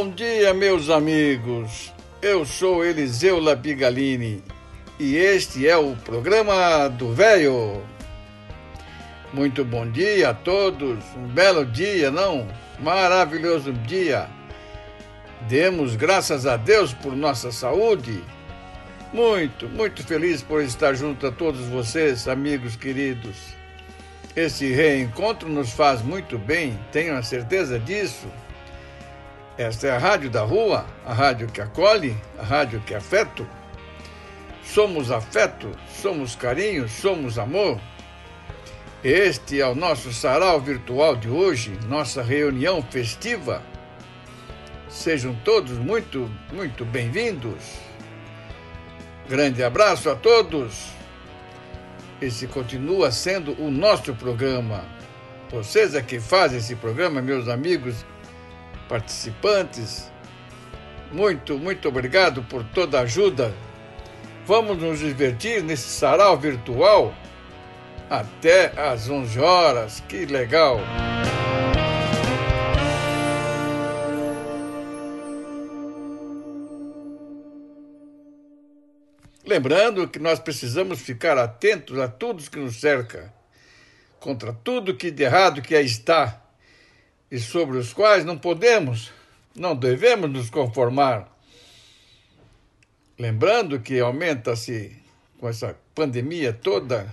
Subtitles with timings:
[0.00, 1.92] Bom dia, meus amigos.
[2.22, 4.44] Eu sou Eliseu Lapigalini
[4.96, 7.82] e este é o programa do Velho.
[9.32, 11.00] Muito bom dia a todos.
[11.16, 12.46] Um belo dia, não?
[12.78, 14.28] Maravilhoso dia.
[15.48, 18.22] Demos graças a Deus por nossa saúde.
[19.12, 23.36] Muito, muito feliz por estar junto a todos vocês, amigos queridos.
[24.36, 28.28] Esse reencontro nos faz muito bem, tenho a certeza disso.
[29.58, 33.44] Esta é a Rádio da Rua, a rádio que acolhe, a rádio que é afeto.
[34.62, 37.80] Somos afeto, somos carinho, somos amor.
[39.02, 43.60] Este é o nosso sarau virtual de hoje, nossa reunião festiva.
[44.88, 47.80] Sejam todos muito, muito bem-vindos.
[49.28, 50.90] Grande abraço a todos.
[52.22, 54.84] Esse continua sendo o nosso programa.
[55.50, 58.06] Vocês é que fazem esse programa, meus amigos
[58.88, 60.10] participantes.
[61.12, 63.54] Muito, muito obrigado por toda a ajuda.
[64.46, 67.14] Vamos nos divertir nesse sarau virtual
[68.08, 70.02] até às 11 horas.
[70.08, 70.80] Que legal!
[79.44, 83.32] Lembrando que nós precisamos ficar atentos a tudo que nos cerca,
[84.20, 86.47] contra tudo que de errado que aí está
[87.30, 89.12] e sobre os quais não podemos,
[89.54, 91.28] não devemos nos conformar.
[93.18, 94.96] Lembrando que aumenta-se
[95.38, 97.12] com essa pandemia toda,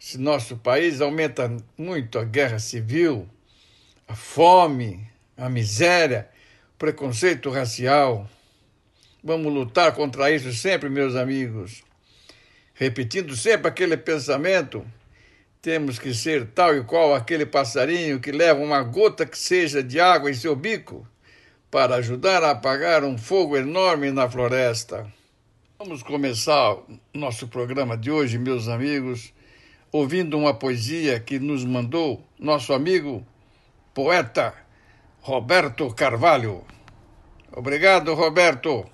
[0.00, 3.28] esse nosso país aumenta muito a guerra civil,
[4.08, 6.28] a fome, a miséria,
[6.74, 8.28] o preconceito racial.
[9.22, 11.84] Vamos lutar contra isso sempre, meus amigos.
[12.74, 14.84] Repetindo sempre aquele pensamento
[15.62, 20.00] temos que ser tal e qual aquele passarinho que leva uma gota que seja de
[20.00, 21.06] água em seu bico
[21.70, 25.06] para ajudar a apagar um fogo enorme na floresta.
[25.78, 26.78] Vamos começar
[27.14, 29.32] nosso programa de hoje, meus amigos,
[29.92, 33.24] ouvindo uma poesia que nos mandou nosso amigo
[33.94, 34.52] poeta
[35.20, 36.64] Roberto Carvalho.
[37.52, 38.84] Obrigado, Roberto.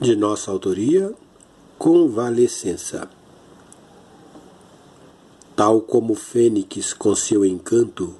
[0.00, 1.14] De nossa autoria,
[1.78, 3.08] Convalescença.
[5.56, 8.16] Tal como fênix com seu encanto,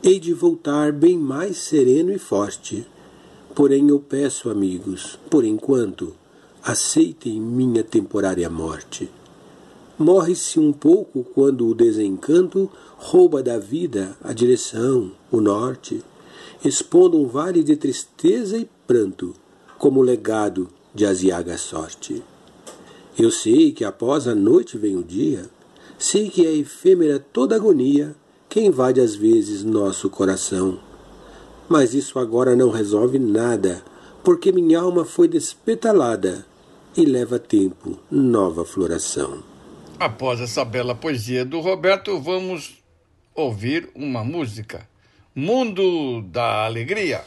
[0.00, 2.86] hei de voltar bem mais sereno e forte.
[3.52, 6.14] Porém eu peço, amigos, por enquanto,
[6.62, 9.10] aceitem minha temporária morte.
[9.98, 16.00] Morre-se um pouco quando o desencanto rouba da vida a direção, o norte,
[16.64, 19.34] expondo um vale de tristeza e pranto,
[19.78, 22.22] como legado de aziaga sorte.
[23.18, 25.50] Eu sei que após a noite vem o dia,
[25.98, 28.14] Sei que é efêmera toda agonia
[28.48, 30.78] que invade às vezes nosso coração.
[31.68, 33.82] Mas isso agora não resolve nada,
[34.22, 36.46] porque minha alma foi despetalada
[36.96, 39.42] e leva tempo nova floração.
[39.98, 42.78] Após essa bela poesia do Roberto, vamos
[43.34, 44.88] ouvir uma música.
[45.34, 47.24] Mundo da Alegria.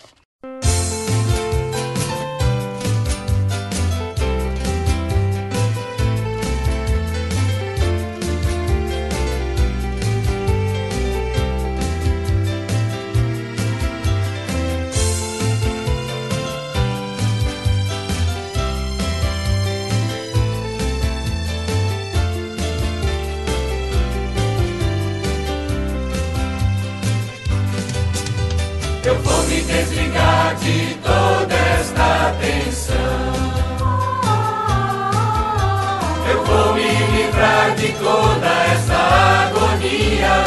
[30.56, 32.96] De toda esta tensão.
[36.30, 38.98] Eu vou me livrar de toda essa
[39.48, 40.44] agonia.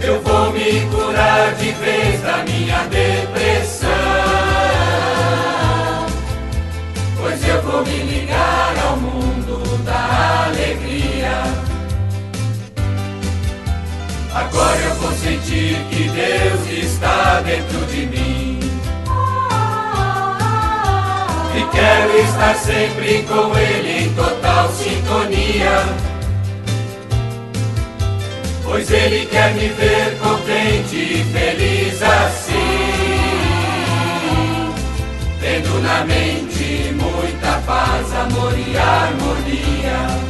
[0.00, 3.90] Eu vou me curar de vez da minha depressão.
[7.18, 11.66] Pois eu vou me ligar ao mundo da alegria.
[14.34, 16.66] Agora eu vou sentir que Deus
[16.96, 18.60] está dentro de mim.
[21.54, 25.84] E Quero estar sempre com Ele em total sintonia.
[28.64, 32.56] Pois Ele quer me ver contente e feliz assim.
[35.40, 40.26] Tendo na mente muita paz, amor e harmonia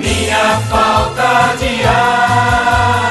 [0.00, 3.07] minha falta de ar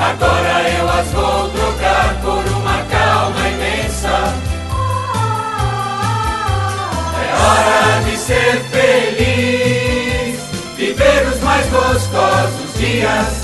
[0.00, 4.32] Agora eu as vou trocar por uma calma imensa.
[7.22, 10.40] É hora de ser feliz,
[10.74, 13.42] viver os mais gostosos dias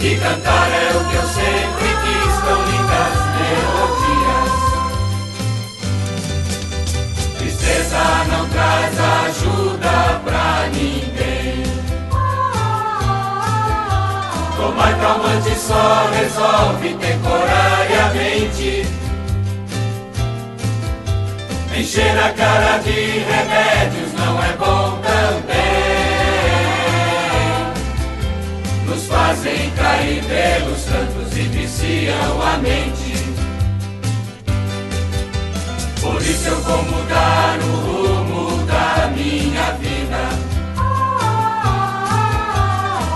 [0.00, 4.52] e cantar é o que eu sempre quis, tão lindas melodias.
[7.36, 11.11] Tristeza não traz ajuda pra ninguém.
[14.62, 18.86] Tomar calmante só resolve temporariamente.
[21.76, 25.52] Encher a cara de remédios não é bom também.
[28.86, 33.16] Nos fazem cair pelos cantos e viciam a mente.
[36.00, 39.91] Por isso eu vou mudar o rumo da minha vida.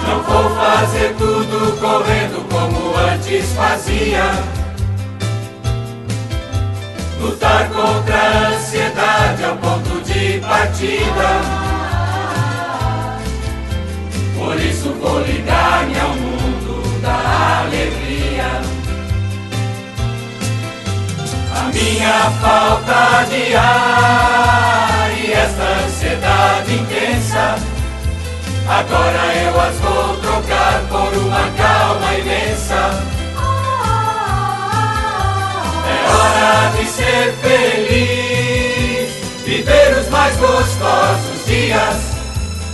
[0.07, 4.23] Não vou fazer tudo correndo como antes fazia.
[7.21, 11.41] Lutar contra a ansiedade ao ponto de partida.
[14.37, 18.77] Por isso vou ligar-me ao mundo da alegria
[21.77, 27.76] minha falta de ar e esta ansiedade intensa.
[28.69, 32.91] Agora eu as vou trocar por uma calma imensa.
[35.89, 39.11] É hora de ser feliz,
[39.45, 41.97] viver os mais gostosos dias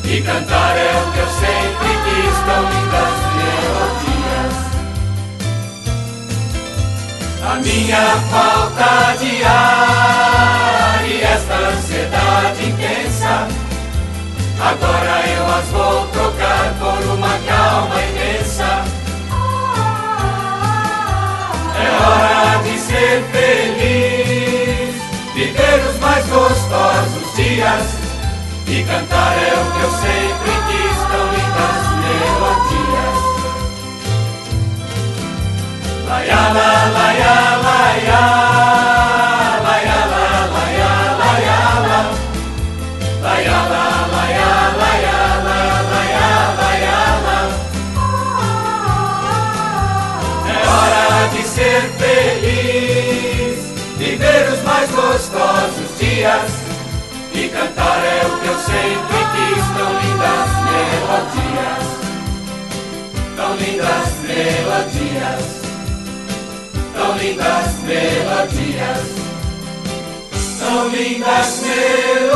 [0.04, 4.22] e cantar é o que eu sempre quis, tão lindas melodias
[7.44, 13.61] a minha falta de ar e esta ansiedade intensa.
[14.64, 18.84] Agora eu as vou trocar por uma calma imensa.
[21.76, 24.94] É hora de ser feliz,
[25.34, 28.02] viver os mais gostosos dias
[28.68, 33.18] e cantar é o que eu sempre quis, tão lindas melodias.
[36.08, 38.51] La ya la la ya
[58.72, 59.64] sempre quis.
[59.76, 61.84] Tão lindas melodias,
[63.36, 65.62] tão lindas melodias
[67.02, 68.98] tão lindas melodias,
[70.58, 72.32] tão lindas melodias.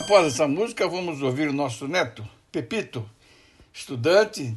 [0.00, 3.08] Após essa música, vamos ouvir o nosso neto, Pepito,
[3.72, 4.56] estudante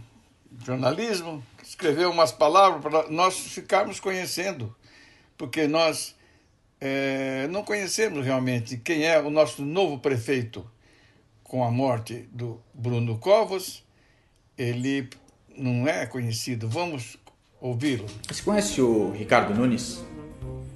[0.65, 4.75] jornalismo, escreveu umas palavras para nós ficarmos conhecendo,
[5.36, 6.15] porque nós
[6.80, 10.70] é, não conhecemos realmente quem é o nosso novo prefeito
[11.44, 13.84] com a morte do Bruno Covas,
[14.56, 15.10] ele
[15.58, 16.70] não é conhecido.
[16.70, 17.18] Vamos
[17.60, 18.06] ouvi-lo.
[18.27, 20.03] Você conhece o Ricardo Nunes?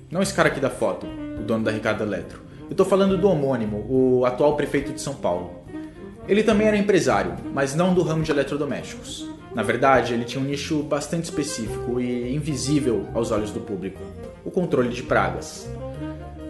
[0.10, 2.42] Não esse cara aqui da foto, o dono da Ricardo Eletro.
[2.62, 5.64] Eu estou falando do homônimo, o atual prefeito de São Paulo.
[6.28, 9.37] Ele também era empresário, mas não do ramo de eletrodomésticos.
[9.58, 14.00] Na verdade, ele tinha um nicho bastante específico e invisível aos olhos do público:
[14.46, 15.68] o controle de pragas.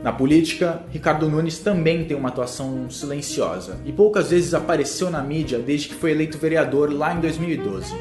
[0.04, 5.58] Na política, Ricardo Nunes também tem uma atuação silenciosa e poucas vezes apareceu na mídia
[5.58, 7.96] desde que foi eleito vereador lá em 2012.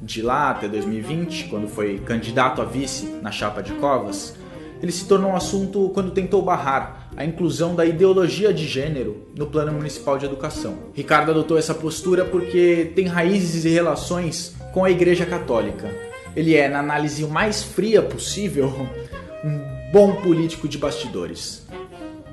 [0.00, 4.36] De lá até 2020, quando foi candidato a vice na chapa de Covas,
[4.82, 9.46] ele se tornou um assunto quando tentou barrar a inclusão da ideologia de gênero no
[9.46, 10.76] Plano Municipal de Educação.
[10.92, 15.90] Ricardo adotou essa postura porque tem raízes e relações com a Igreja Católica.
[16.34, 18.70] Ele é, na análise mais fria possível,
[19.42, 21.66] um bom político de bastidores.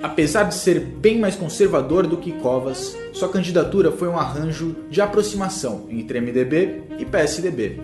[0.02, 5.00] Apesar de ser bem mais conservador do que Covas, sua candidatura foi um arranjo de
[5.00, 7.80] aproximação entre MDB e PSDB.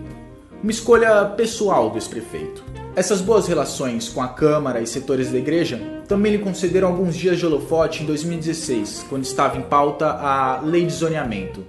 [0.62, 2.62] Uma escolha pessoal do ex-prefeito.
[2.94, 7.38] Essas boas relações com a Câmara e setores da igreja também lhe concederam alguns dias
[7.38, 11.64] de holofote em 2016, quando estava em pauta a Lei de Zoneamento,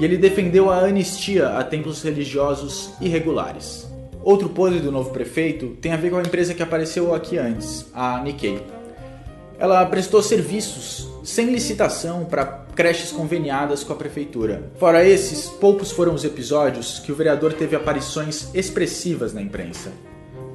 [0.00, 3.86] e ele defendeu a anistia a templos religiosos irregulares.
[4.20, 7.86] Outro podre do novo prefeito tem a ver com a empresa que apareceu aqui antes,
[7.94, 8.60] a Nikkei.
[9.60, 14.70] Ela prestou serviços sem licitação para creches conveniadas com a prefeitura.
[14.78, 19.92] Fora esses, poucos foram os episódios que o vereador teve aparições expressivas na imprensa.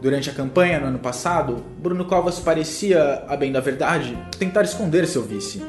[0.02, 5.08] Durante a campanha no ano passado, Bruno Covas parecia, a bem da verdade, tentar esconder
[5.08, 5.62] seu vice.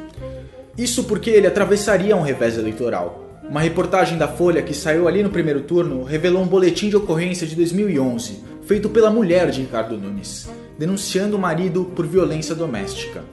[0.76, 3.28] Isso porque ele atravessaria um revés eleitoral.
[3.49, 7.47] Uma reportagem da Folha que saiu ali no primeiro turno revelou um boletim de ocorrência
[7.47, 13.25] de 2011, feito pela mulher de Ricardo Nunes, denunciando o marido por violência doméstica.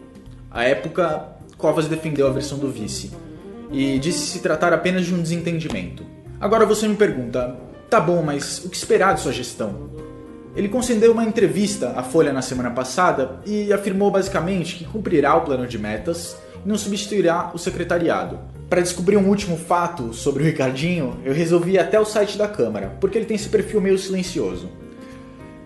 [0.50, 3.12] À época, Covas defendeu a versão do vice
[3.72, 6.06] e disse se tratar apenas de um desentendimento.
[6.40, 7.58] Agora você me pergunta,
[7.90, 9.90] tá bom, mas o que esperar de sua gestão?
[10.56, 15.42] Ele concedeu uma entrevista à Folha na semana passada e afirmou basicamente que cumprirá o
[15.42, 20.46] plano de metas e não substituirá o secretariado, para descobrir um último fato sobre o
[20.46, 23.98] Ricardinho, eu resolvi ir até o site da Câmara, porque ele tem esse perfil meio
[23.98, 24.70] silencioso.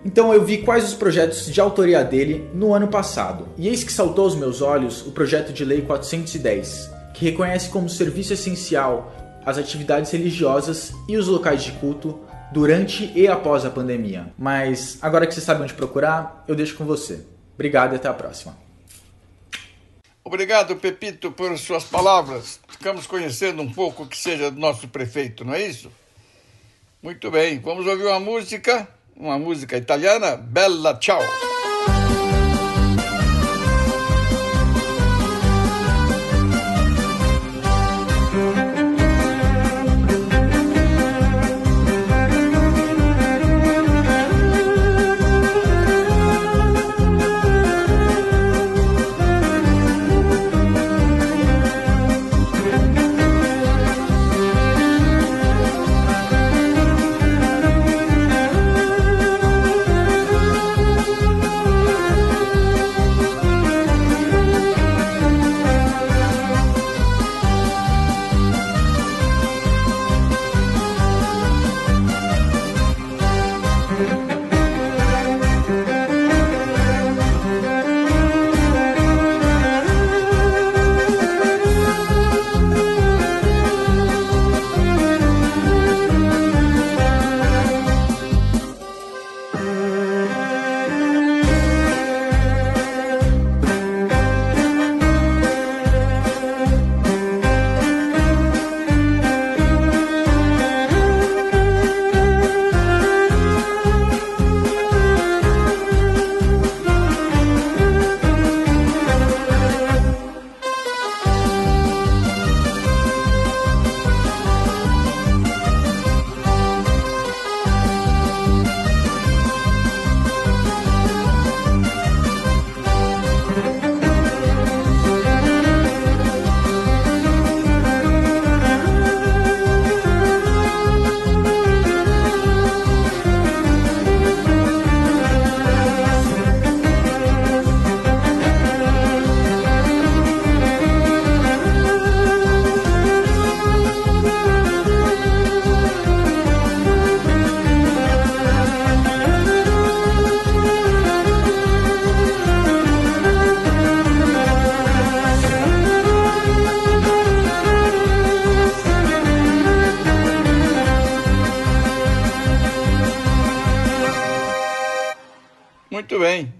[0.04, 3.92] Então eu vi quais os projetos de autoria dele no ano passado, e eis que
[3.92, 9.14] saltou aos meus olhos o projeto de lei 410, que reconhece como serviço essencial
[9.46, 12.18] as atividades religiosas e os locais de culto
[12.52, 14.32] durante e após a pandemia.
[14.36, 17.24] Mas agora que você sabe onde procurar, eu deixo com você.
[17.54, 18.56] Obrigado e até a próxima.
[20.24, 22.60] Obrigado, Pepito, por suas palavras.
[22.68, 25.90] Ficamos conhecendo um pouco o que seja do nosso prefeito, não é isso?
[27.02, 31.22] Muito bem, vamos ouvir uma música, uma música italiana, Bella Ciao.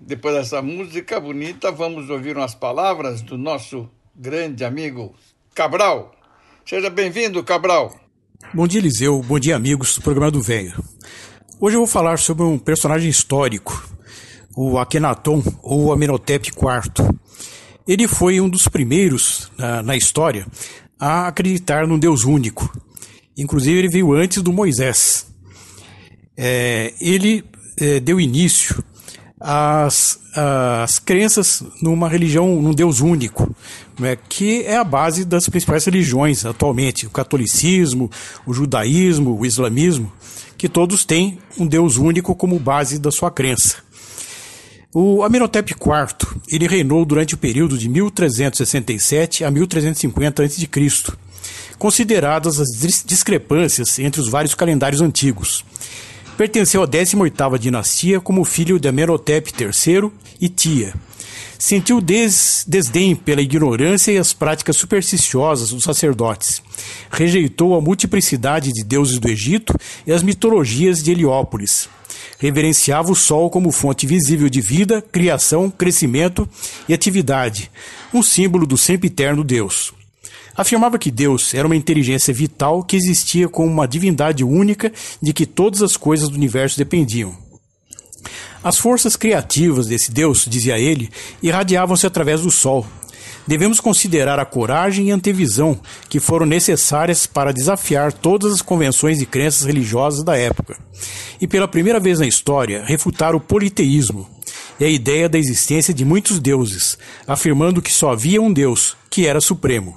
[0.03, 5.15] Depois dessa música bonita, vamos ouvir umas palavras do nosso grande amigo
[5.55, 6.15] Cabral.
[6.67, 7.99] Seja bem-vindo, Cabral.
[8.53, 9.23] Bom dia, Eliseu.
[9.23, 10.75] Bom dia, amigos do programa do Velho.
[11.59, 13.89] Hoje eu vou falar sobre um personagem histórico,
[14.55, 17.09] o Akhenaton, ou Amenhotep IV.
[17.89, 20.47] Ele foi um dos primeiros na, na história
[21.01, 22.71] a acreditar num Deus único.
[23.35, 25.27] Inclusive, ele veio antes do Moisés.
[26.37, 27.43] É, ele
[27.81, 28.85] é, deu início
[29.43, 33.55] as, as crenças numa religião, num Deus único,
[33.99, 38.11] né, que é a base das principais religiões atualmente, o catolicismo,
[38.47, 40.13] o judaísmo, o islamismo,
[40.57, 43.79] que todos têm um Deus único como base da sua crença.
[44.95, 50.69] O Amenhotep IV ele reinou durante o período de 1367 a 1350 a.C.,
[51.79, 52.69] consideradas as
[53.05, 55.65] discrepâncias entre os vários calendários antigos.
[56.37, 60.11] Pertenceu à 18ª dinastia como filho de Amenhotep III
[60.41, 60.95] e tia.
[61.59, 66.63] Sentiu des desdém pela ignorância e as práticas supersticiosas dos sacerdotes.
[67.11, 69.75] Rejeitou a multiplicidade de deuses do Egito
[70.07, 71.89] e as mitologias de Heliópolis.
[72.39, 76.49] Reverenciava o sol como fonte visível de vida, criação, crescimento
[76.89, 77.71] e atividade,
[78.13, 79.93] um símbolo do sempre eterno Deus.
[80.57, 85.47] Afirmava que Deus era uma inteligência vital que existia como uma divindade única de que
[85.47, 87.37] todas as coisas do universo dependiam.
[88.63, 91.11] As forças criativas desse Deus, dizia ele,
[91.43, 92.87] irradiavam-se através do sol.
[93.45, 99.27] Devemos considerar a coragem e antevisão que foram necessárias para desafiar todas as convenções e
[99.27, 100.79] crenças religiosas da época.
[101.41, 104.29] E pela primeira vez na história, refutar o politeísmo
[104.79, 109.27] e a ideia da existência de muitos deuses, afirmando que só havia um Deus, que
[109.27, 109.95] era supremo.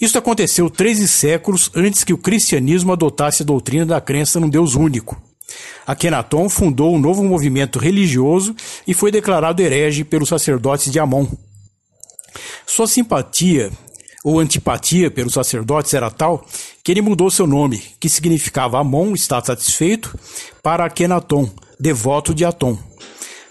[0.00, 4.74] Isso aconteceu 13 séculos antes que o cristianismo adotasse a doutrina da crença num Deus
[4.74, 5.20] único.
[5.86, 8.54] Akhenaton fundou um novo movimento religioso
[8.86, 11.26] e foi declarado herege pelos sacerdotes de Amon.
[12.66, 13.70] Sua simpatia
[14.24, 16.44] ou antipatia pelos sacerdotes era tal
[16.82, 20.18] que ele mudou seu nome, que significava Amon, está satisfeito,
[20.62, 21.48] para Akhenaton,
[21.78, 22.76] devoto de Atom.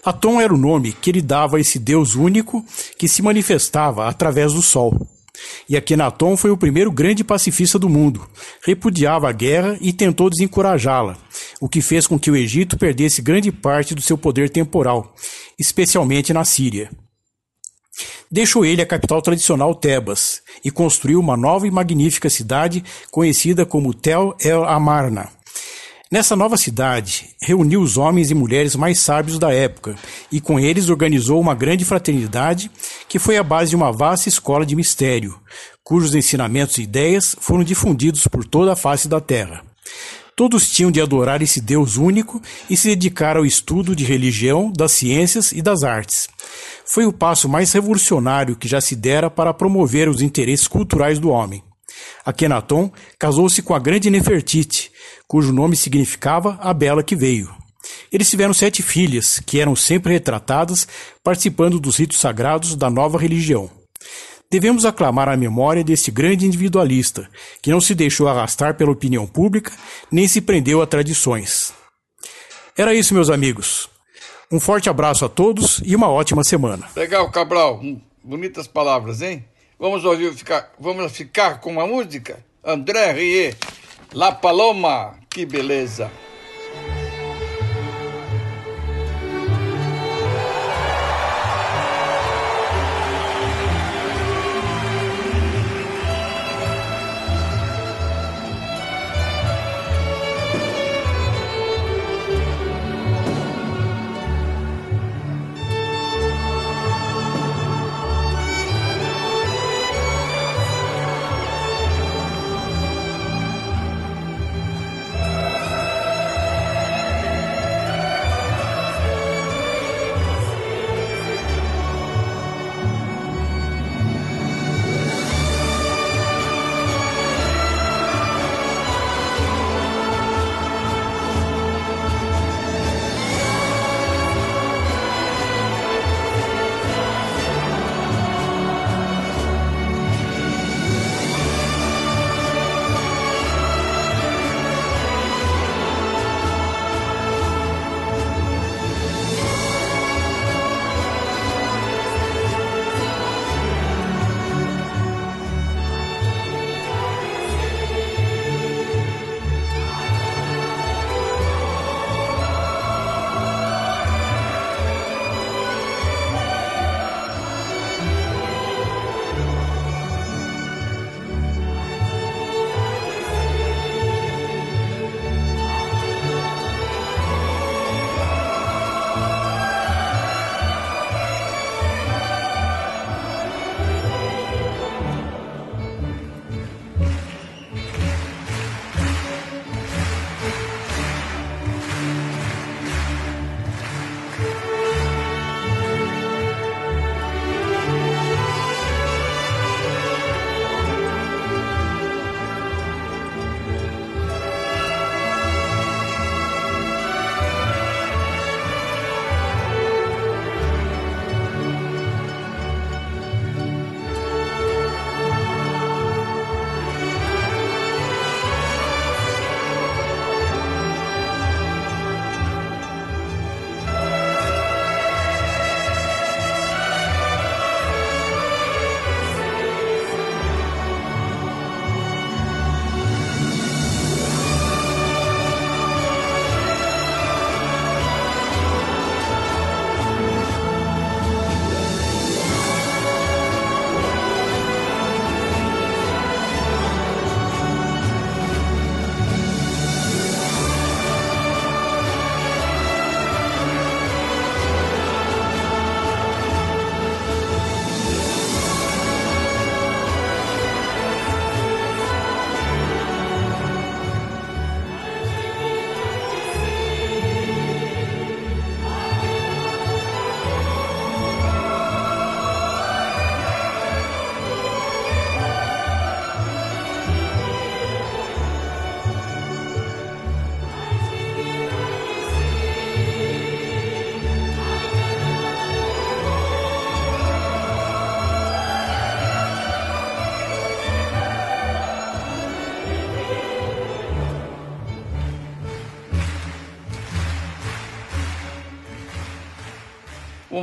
[0.04, 2.64] Atom era o nome que ele dava a esse Deus único
[2.98, 4.94] que se manifestava através do sol.
[5.68, 8.26] E Akhenaton foi o primeiro grande pacifista do mundo.
[8.64, 11.16] Repudiava a guerra e tentou desencorajá-la,
[11.60, 15.14] o que fez com que o Egito perdesse grande parte do seu poder temporal,
[15.58, 16.90] especialmente na Síria.
[18.30, 23.94] Deixou ele a capital tradicional Tebas e construiu uma nova e magnífica cidade conhecida como
[23.94, 25.30] Tel El Amarna.
[26.08, 29.96] Nessa nova cidade, reuniu os homens e mulheres mais sábios da época
[30.30, 32.70] e com eles organizou uma grande fraternidade
[33.08, 35.36] que foi a base de uma vasta escola de mistério,
[35.82, 39.64] cujos ensinamentos e ideias foram difundidos por toda a face da terra.
[40.36, 44.92] Todos tinham de adorar esse Deus único e se dedicar ao estudo de religião, das
[44.92, 46.28] ciências e das artes.
[46.84, 51.30] Foi o passo mais revolucionário que já se dera para promover os interesses culturais do
[51.30, 51.64] homem.
[52.24, 54.92] Akhenaton casou-se com a grande Nefertiti,
[55.26, 57.54] cujo nome significava a bela que veio.
[58.12, 60.86] Eles tiveram sete filhas, que eram sempre retratadas
[61.22, 63.70] participando dos ritos sagrados da nova religião.
[64.50, 67.28] Devemos aclamar a memória desse grande individualista,
[67.60, 69.72] que não se deixou arrastar pela opinião pública,
[70.10, 71.72] nem se prendeu a tradições.
[72.76, 73.88] Era isso, meus amigos.
[74.50, 76.88] Um forte abraço a todos e uma ótima semana.
[76.94, 77.82] Legal, Cabral.
[78.22, 79.44] Bonitas palavras, hein?
[79.78, 82.38] Vamos ouvir, ficar, vamos ficar com uma música?
[82.64, 83.54] André Rie,
[84.12, 86.10] La Paloma, que beleza!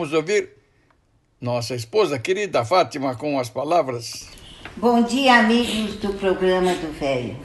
[0.03, 0.49] Vamos ouvir
[1.39, 4.27] nossa esposa querida Fátima com as palavras.
[4.75, 7.37] Bom dia, amigos do programa do Velho.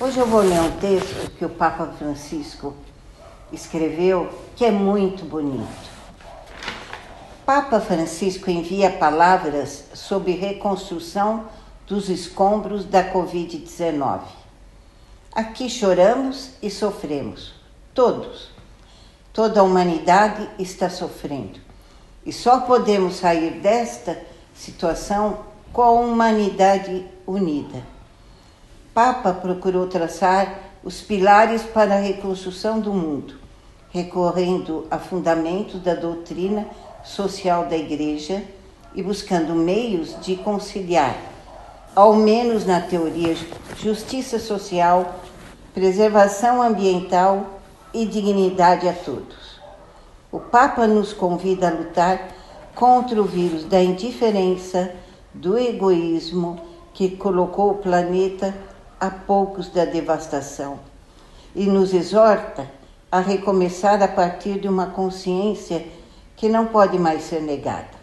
[0.00, 2.74] Hoje eu vou ler um texto que o Papa Francisco
[3.52, 5.88] escreveu que é muito bonito.
[7.46, 11.48] Papa Francisco envia palavras sobre reconstrução
[11.86, 14.22] dos escombros da Covid-19.
[15.32, 17.54] Aqui choramos e sofremos,
[17.94, 18.50] todos.
[19.32, 21.67] Toda a humanidade está sofrendo.
[22.28, 24.20] E só podemos sair desta
[24.54, 25.38] situação
[25.72, 27.82] com a humanidade unida.
[28.92, 33.36] Papa procurou traçar os pilares para a reconstrução do mundo,
[33.88, 36.66] recorrendo a fundamentos da doutrina
[37.02, 38.44] social da Igreja
[38.94, 41.16] e buscando meios de conciliar,
[41.96, 43.34] ao menos na teoria,
[43.78, 45.18] justiça social,
[45.72, 47.58] preservação ambiental
[47.94, 49.47] e dignidade a todos.
[50.30, 52.28] O Papa nos convida a lutar
[52.74, 54.94] contra o vírus da indiferença,
[55.32, 56.60] do egoísmo
[56.92, 58.54] que colocou o planeta
[59.00, 60.80] a poucos da devastação
[61.54, 62.70] e nos exorta
[63.10, 65.86] a recomeçar a partir de uma consciência
[66.36, 67.96] que não pode mais ser negada.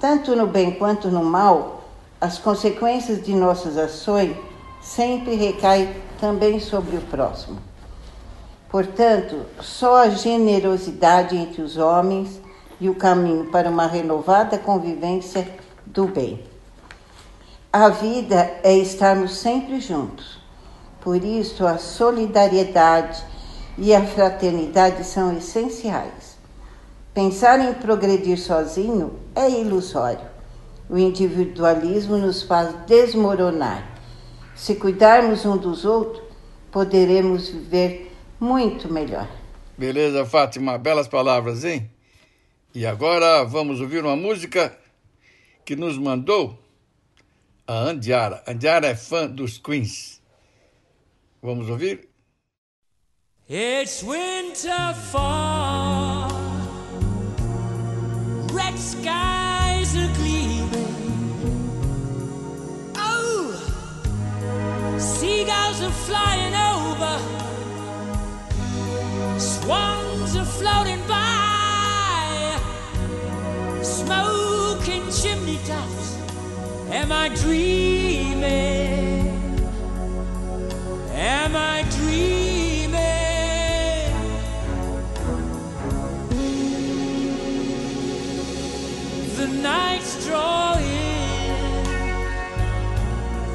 [0.00, 1.84] Tanto no bem quanto no mal,
[2.20, 4.34] as consequências de nossas ações
[4.80, 7.71] sempre recaem também sobre o próximo.
[8.72, 12.40] Portanto, só a generosidade entre os homens
[12.80, 15.46] e o caminho para uma renovada convivência
[15.84, 16.42] do bem.
[17.70, 20.38] A vida é estarmos sempre juntos.
[21.02, 23.22] Por isso, a solidariedade
[23.76, 26.38] e a fraternidade são essenciais.
[27.12, 30.32] Pensar em progredir sozinho é ilusório.
[30.88, 33.86] O individualismo nos faz desmoronar.
[34.54, 36.22] Se cuidarmos um dos outros,
[36.70, 38.11] poderemos viver
[38.42, 39.28] muito melhor.
[39.78, 41.88] Beleza, Fátima, belas palavras, hein?
[42.74, 44.76] E agora vamos ouvir uma música
[45.64, 46.58] que nos mandou
[47.66, 48.42] a Andiara.
[48.46, 50.20] Andiara é fã dos Queens.
[51.40, 52.08] Vamos ouvir?
[53.48, 56.28] It's winter fall,
[58.52, 60.70] red skies are gleaming.
[62.96, 63.52] Oh,
[64.98, 66.71] seagulls are flying over,
[69.62, 72.58] swans are floating by,
[73.82, 76.16] smoking chimney tops.
[76.90, 78.50] Am I dreaming?
[81.14, 83.02] Am I dreaming?
[89.36, 90.82] The night's drawing.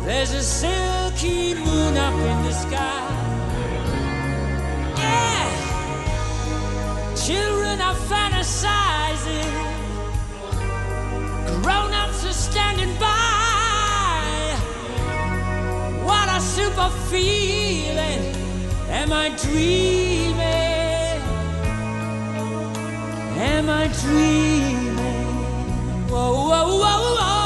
[0.05, 3.03] There's a silky moon up in the sky.
[4.97, 5.66] Yeah,
[7.27, 9.53] children are fantasizing.
[11.61, 14.55] Grown ups are standing by.
[16.05, 18.21] What a super feeling.
[18.89, 20.37] Am I dreaming?
[23.53, 25.27] Am I dreaming?
[26.09, 27.36] Whoa, whoa, whoa, whoa.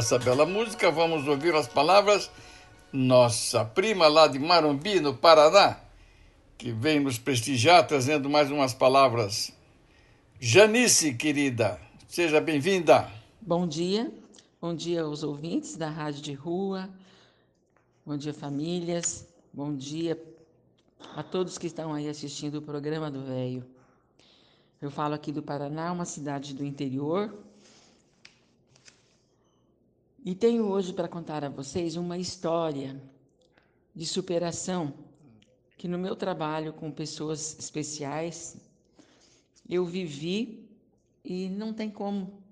[0.00, 2.30] Essa bela música, vamos ouvir as palavras
[2.90, 5.78] nossa prima lá de Marumbi, no Paraná,
[6.56, 9.52] que vem nos prestigiar trazendo mais umas palavras.
[10.40, 13.12] Janice, querida, seja bem-vinda.
[13.42, 14.10] Bom dia,
[14.58, 16.88] bom dia aos ouvintes da Rádio de Rua,
[18.04, 20.18] bom dia famílias, bom dia
[21.14, 23.66] a todos que estão aí assistindo o programa do Velho.
[24.80, 27.30] Eu falo aqui do Paraná, uma cidade do interior,
[30.24, 33.00] e tenho hoje para contar a vocês uma história
[33.94, 34.92] de superação
[35.78, 38.56] que no meu trabalho com pessoas especiais
[39.68, 40.68] eu vivi
[41.24, 42.42] e não tem como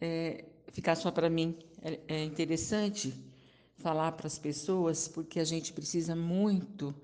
[0.00, 1.56] é, ficar só para mim.
[1.80, 3.14] É, é interessante
[3.78, 6.94] falar para as pessoas porque a gente precisa muito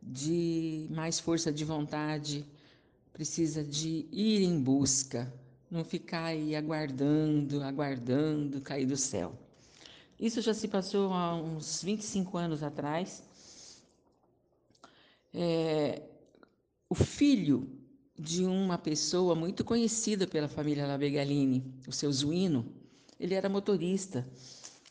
[0.00, 2.46] de mais força de vontade,
[3.12, 5.32] precisa de ir em busca,
[5.74, 9.36] não ficar aí aguardando, aguardando cair do céu.
[10.18, 13.24] Isso já se passou há uns 25 anos atrás.
[15.34, 16.00] É,
[16.88, 17.68] o filho
[18.16, 22.64] de uma pessoa muito conhecida pela família Labegalini, o seu Zuino,
[23.18, 24.24] ele era motorista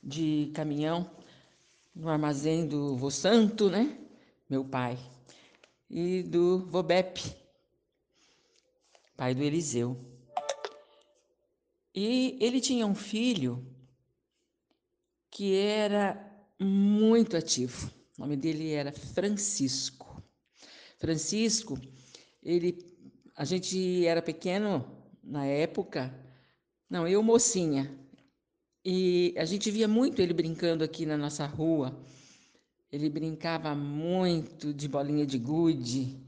[0.03, 1.09] de caminhão
[1.95, 3.97] no armazém do Vô Santo, né?
[4.49, 4.99] Meu pai.
[5.89, 7.21] E do Vobep,
[9.15, 10.12] pai do Eliseu.
[11.93, 13.65] E ele tinha um filho
[15.29, 16.17] que era
[16.59, 17.91] muito ativo.
[18.17, 20.23] O nome dele era Francisco.
[20.97, 21.79] Francisco,
[22.41, 22.77] ele,
[23.35, 24.85] a gente era pequeno
[25.23, 26.13] na época,
[26.89, 27.91] não, eu mocinha,
[28.85, 31.97] e a gente via muito ele brincando aqui na nossa rua.
[32.91, 36.19] Ele brincava muito de bolinha de gude,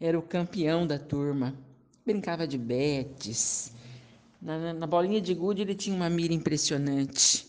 [0.00, 1.58] era o campeão da turma.
[2.06, 3.72] Brincava de betes.
[4.44, 7.48] Na, na bolinha de gude ele tinha uma mira impressionante.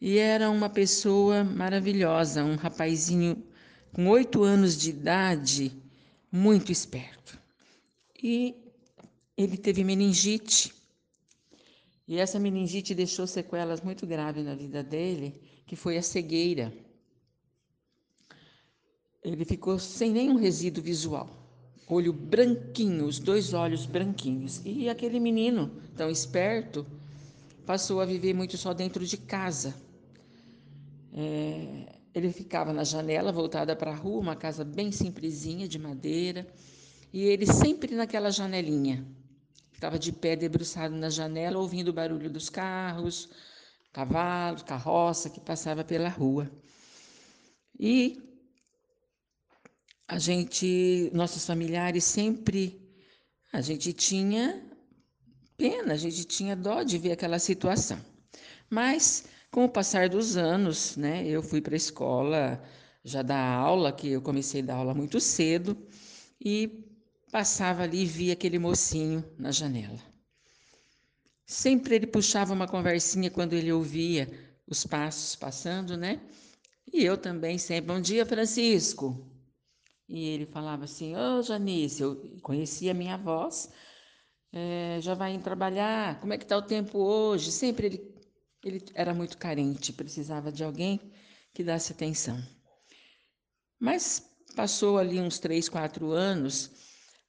[0.00, 3.44] E era uma pessoa maravilhosa, um rapazinho
[3.92, 5.70] com oito anos de idade,
[6.32, 7.38] muito esperto.
[8.22, 8.54] E
[9.36, 10.72] ele teve meningite.
[12.08, 16.72] E essa meningite deixou sequelas muito graves na vida dele, que foi a cegueira.
[19.22, 21.43] Ele ficou sem nenhum resíduo visual.
[21.86, 24.62] Olho branquinho, os dois olhos branquinhos.
[24.64, 26.86] E aquele menino, tão esperto,
[27.66, 29.74] passou a viver muito só dentro de casa.
[31.12, 36.46] É, ele ficava na janela, voltada para a rua, uma casa bem simplesinha, de madeira,
[37.12, 39.06] e ele sempre naquela janelinha.
[39.72, 43.28] Ficava de pé, debruçado na janela, ouvindo o barulho dos carros,
[43.92, 46.50] cavalos, carroça que passava pela rua.
[47.78, 48.22] E
[50.06, 52.80] a gente, nossos familiares sempre,
[53.52, 54.62] a gente tinha
[55.56, 57.98] pena, a gente tinha dó de ver aquela situação.
[58.68, 62.62] Mas com o passar dos anos, né, eu fui para a escola
[63.04, 65.76] já dar aula, que eu comecei a dar aula muito cedo,
[66.40, 66.84] e
[67.30, 70.00] passava ali e via aquele mocinho na janela.
[71.46, 74.28] Sempre ele puxava uma conversinha quando ele ouvia
[74.66, 76.20] os passos passando, né?
[76.92, 79.33] E eu também sempre, bom dia, Francisco.
[80.08, 83.72] E ele falava assim, ô oh, Janice, eu conhecia a minha voz,
[84.52, 87.50] é, já vai trabalhar, como é que está o tempo hoje?
[87.50, 88.14] Sempre ele,
[88.64, 91.00] ele era muito carente, precisava de alguém
[91.54, 92.38] que desse atenção.
[93.80, 96.70] Mas passou ali uns três, quatro anos,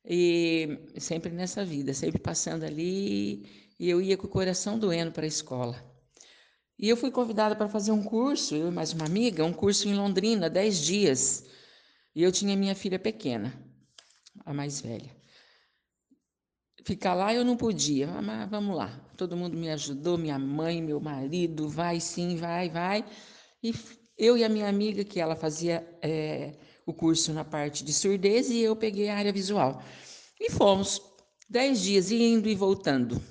[0.04, 5.26] e sempre nessa vida, sempre passando ali, e eu ia com o coração doendo para
[5.26, 5.84] a escola.
[6.78, 9.88] E eu fui convidada para fazer um curso, eu e mais uma amiga, um curso
[9.88, 11.46] em Londrina, dez dias.
[12.16, 13.54] E eu tinha minha filha pequena,
[14.46, 15.14] a mais velha.
[16.86, 18.90] Ficar lá eu não podia, mas vamos lá.
[19.18, 23.04] Todo mundo me ajudou, minha mãe, meu marido, vai sim, vai, vai.
[23.62, 23.74] E
[24.18, 26.54] eu e a minha amiga, que ela fazia é,
[26.86, 29.84] o curso na parte de surdez, e eu peguei a área visual.
[30.40, 31.02] E fomos
[31.50, 33.22] dez dias indo e voltando.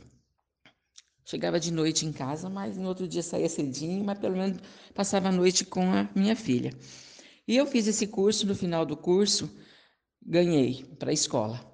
[1.24, 4.58] Chegava de noite em casa, mas no outro dia saía cedinho, mas pelo menos
[4.94, 6.70] passava a noite com a minha filha.
[7.46, 9.50] E eu fiz esse curso, no final do curso,
[10.22, 11.72] ganhei para a escola.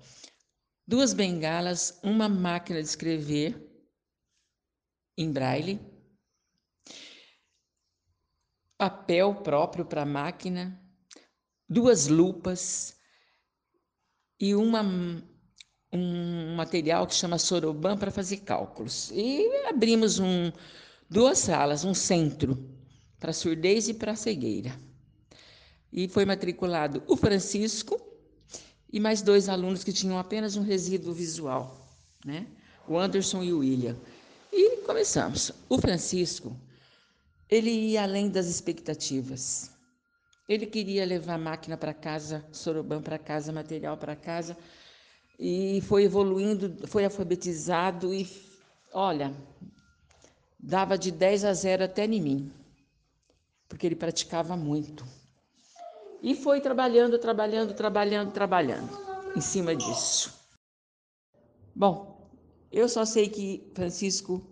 [0.86, 3.70] Duas bengalas, uma máquina de escrever
[5.16, 5.78] em braille,
[8.76, 10.82] papel próprio para a máquina,
[11.68, 12.96] duas lupas
[14.40, 14.82] e uma
[15.92, 19.10] um material que chama Soroban para fazer cálculos.
[19.12, 20.52] E abrimos um,
[21.08, 22.56] duas salas, um centro
[23.18, 24.89] para surdez e para cegueira.
[25.92, 28.00] E foi matriculado o Francisco
[28.92, 31.88] e mais dois alunos que tinham apenas um resíduo visual,
[32.24, 32.46] né?
[32.86, 33.96] O Anderson e o William.
[34.52, 35.52] E começamos.
[35.68, 36.56] O Francisco,
[37.48, 39.70] ele ia além das expectativas.
[40.48, 44.56] Ele queria levar máquina para casa, Soroban para casa, material para casa
[45.42, 48.28] e foi evoluindo, foi alfabetizado e,
[48.92, 49.34] olha,
[50.58, 52.52] dava de 10 a 0 até em mim,
[53.66, 55.02] porque ele praticava muito.
[56.22, 58.90] E foi trabalhando, trabalhando, trabalhando, trabalhando
[59.34, 60.38] em cima disso.
[61.74, 62.28] Bom,
[62.70, 64.42] eu só sei que Francisco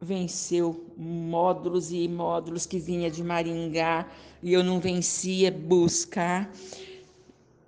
[0.00, 4.08] venceu módulos e módulos que vinha de Maringá
[4.42, 6.50] e eu não vencia buscar.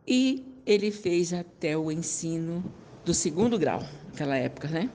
[0.06, 2.64] E ele fez até o ensino
[3.04, 4.90] do segundo grau, naquela época, né?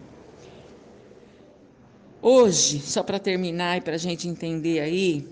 [2.22, 5.28] Hoje, só para terminar e para a gente entender aí,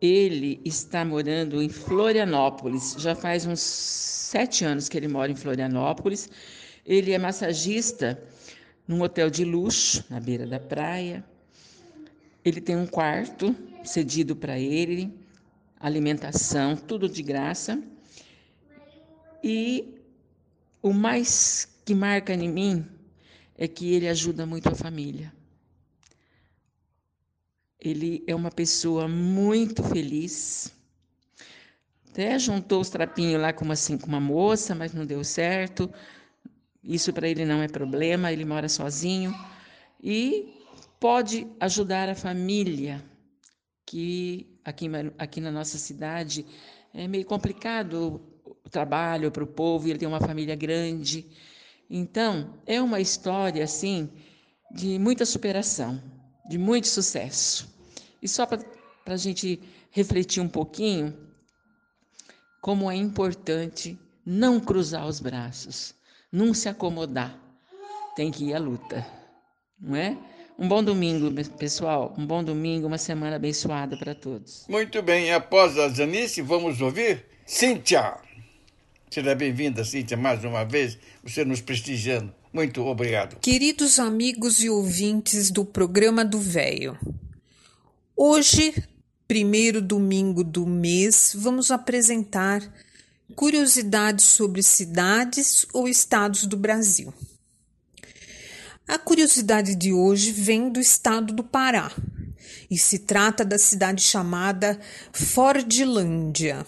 [0.00, 2.96] ele está morando em Florianópolis.
[2.98, 6.28] Já faz uns sete anos que ele mora em Florianópolis.
[6.84, 8.20] Ele é massagista
[8.86, 11.24] num hotel de luxo, na beira da praia.
[12.44, 13.54] Ele tem um quarto
[13.84, 15.12] cedido para ele,
[15.80, 17.82] alimentação, tudo de graça.
[19.42, 19.94] E
[20.82, 22.86] o mais que marca em mim
[23.58, 25.32] é que ele ajuda muito a família.
[27.88, 30.72] Ele é uma pessoa muito feliz.
[32.10, 35.88] Até juntou os trapinhos lá como assim com uma moça, mas não deu certo.
[36.82, 39.34] Isso para ele não é problema, ele mora sozinho
[40.02, 40.52] e
[40.98, 43.04] pode ajudar a família,
[43.84, 46.46] que aqui, aqui na nossa cidade
[46.94, 48.20] é meio complicado
[48.64, 51.26] o trabalho para o povo, ele tem uma família grande.
[51.88, 54.10] Então, é uma história assim
[54.72, 56.02] de muita superação,
[56.48, 57.75] de muito sucesso.
[58.26, 58.58] E só para
[59.06, 61.16] a gente refletir um pouquinho,
[62.60, 65.94] como é importante não cruzar os braços,
[66.32, 67.40] não se acomodar,
[68.16, 69.06] tem que ir à luta,
[69.80, 70.18] não é?
[70.58, 72.16] Um bom domingo, pessoal.
[72.18, 74.64] Um bom domingo, uma semana abençoada para todos.
[74.68, 78.16] Muito bem, após a Janice, vamos ouvir Cíntia.
[79.08, 82.34] Seja bem-vinda, Cíntia, mais uma vez, você nos prestigiando.
[82.52, 83.38] Muito obrigado.
[83.38, 86.98] Queridos amigos e ouvintes do programa do Véio,
[88.16, 88.74] hoje,
[89.28, 92.62] primeiro domingo do mês, vamos apresentar
[93.34, 97.12] curiosidades sobre cidades ou estados do Brasil.
[98.88, 101.92] A curiosidade de hoje vem do estado do Pará
[102.70, 104.80] e se trata da cidade chamada
[105.12, 106.64] Fordlândia.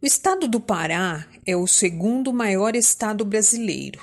[0.00, 4.00] O estado do Pará é o segundo maior estado brasileiro.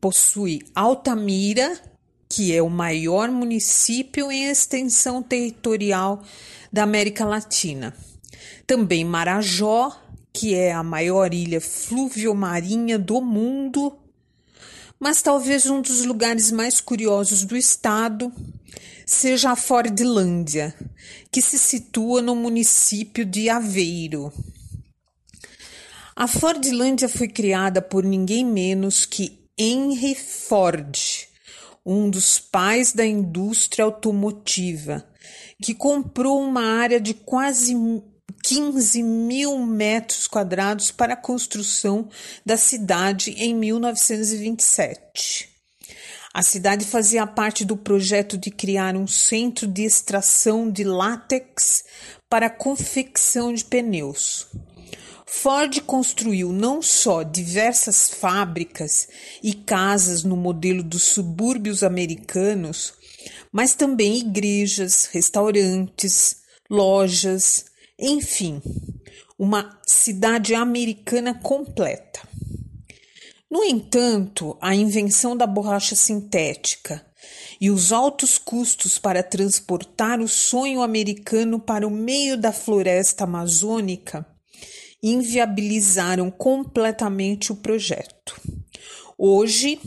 [0.00, 1.80] Possui Altamira,
[2.28, 6.22] que é o maior município em extensão territorial
[6.72, 7.94] da América Latina.
[8.66, 9.96] Também Marajó,
[10.32, 13.96] que é a maior ilha fluviomarinha do mundo.
[14.98, 18.32] Mas talvez um dos lugares mais curiosos do estado
[19.06, 20.74] seja a Fordlândia,
[21.30, 24.32] que se situa no município de Aveiro.
[26.14, 31.15] A Fordlândia foi criada por ninguém menos que Henry Ford,
[31.86, 35.06] um dos pais da indústria automotiva,
[35.62, 37.74] que comprou uma área de quase
[38.42, 42.08] 15 mil metros quadrados para a construção
[42.44, 45.48] da cidade em 1927.
[46.34, 51.84] A cidade fazia parte do projeto de criar um centro de extração de látex
[52.28, 54.46] para confecção de pneus.
[55.28, 59.08] Ford construiu não só diversas fábricas
[59.42, 62.94] e casas no modelo dos subúrbios americanos,
[63.50, 67.66] mas também igrejas, restaurantes, lojas,
[67.98, 68.62] enfim,
[69.36, 72.20] uma cidade americana completa.
[73.50, 77.04] No entanto, a invenção da borracha sintética
[77.60, 84.24] e os altos custos para transportar o sonho americano para o meio da floresta amazônica
[85.10, 88.40] inviabilizaram completamente o projeto.
[89.16, 89.80] Hoje,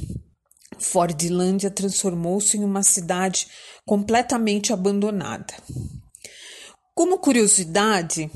[0.79, 3.47] Fordlândia transformou-se em uma cidade
[3.85, 5.53] completamente abandonada.
[6.95, 8.29] Como curiosidade,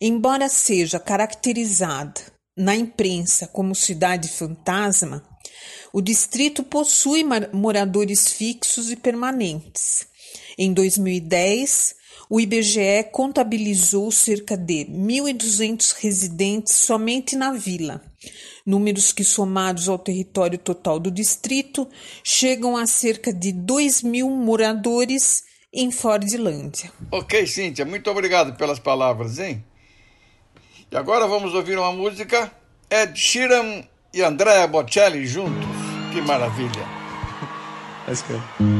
[0.00, 2.20] embora seja caracterizada
[2.56, 5.22] na imprensa como cidade fantasma,
[5.92, 10.06] o distrito possui moradores fixos e permanentes.
[10.56, 11.94] Em 2010,
[12.30, 18.00] o IBGE contabilizou cerca de 1.200 residentes somente na vila,
[18.64, 21.88] números que, somados ao território total do distrito,
[22.22, 26.92] chegam a cerca de 2 mil moradores em Fordlândia.
[27.10, 29.64] Ok, Cíntia, muito obrigado pelas palavras, hein?
[30.88, 32.52] E agora vamos ouvir uma música
[32.88, 33.82] Ed Sheeran
[34.14, 35.66] e Andrea Bocelli juntos.
[36.12, 36.86] Que maravilha!
[38.06, 38.79] That's good.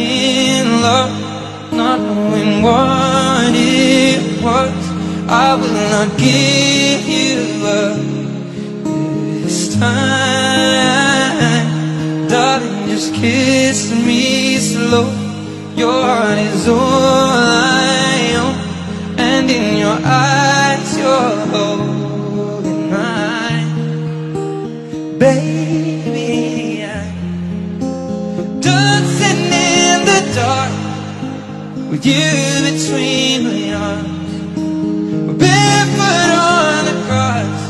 [0.00, 1.12] in love,
[1.72, 4.90] not knowing what it was.
[5.28, 7.98] I will not give you up
[9.44, 11.68] this time,
[12.28, 12.88] darling.
[12.88, 15.08] Just kiss me slow.
[15.76, 18.56] Your heart is all I own,
[19.18, 21.89] and in your eyes, you're holding
[32.00, 32.22] with you
[32.72, 34.32] between my arms,
[35.38, 37.60] barefoot on the grass,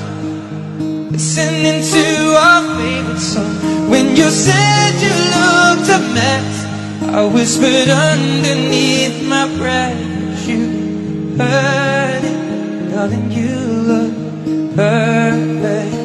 [1.10, 3.90] listening to our favorite song.
[3.90, 6.64] When you said you looked a mess,
[7.08, 10.46] I whispered underneath my breath.
[10.46, 13.32] You heard it, darling.
[13.32, 13.56] You
[13.90, 15.99] look perfect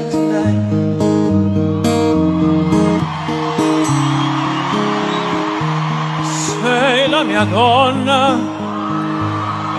[7.50, 8.38] donna,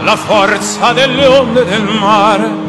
[0.04, 2.64] la forza delle onde del mare.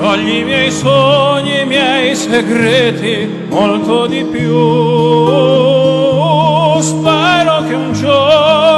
[0.00, 4.52] Togli i miei sogni, i miei segreti, molto di più.
[6.80, 8.74] Spero che un giorno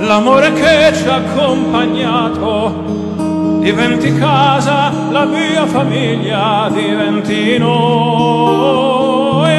[0.00, 2.98] l'amore che ci ha accompagnato
[3.60, 8.96] diventi casa, la mia famiglia diventi noi.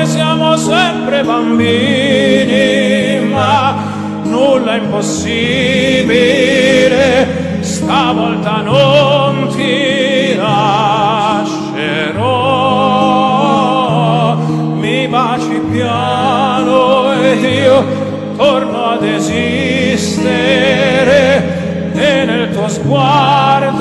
[0.06, 3.09] Siamo sempre bambini,
[3.40, 3.76] ma
[4.24, 7.62] nulla impossibile.
[7.62, 11.48] Stavolta non ti lascerò.
[14.76, 17.86] Mi baci piano e io
[18.36, 20.34] torno ad esistere
[21.94, 23.79] e nel tuo sguardo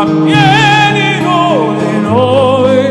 [0.00, 2.90] appieni nu di noi,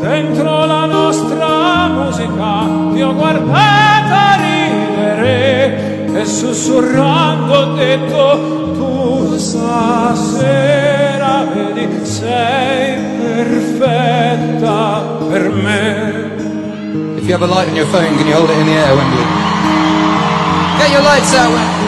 [0.00, 11.88] dentro la nostra musica ti ho guardata ridere e sussurrando ho detto tu stasera vedi
[12.04, 16.22] sei perfetta per me.
[17.18, 18.96] If you have a light on your phone, can you hold it in the air,
[18.96, 19.24] Wembley?
[20.78, 21.83] Get your lights out, Wembley.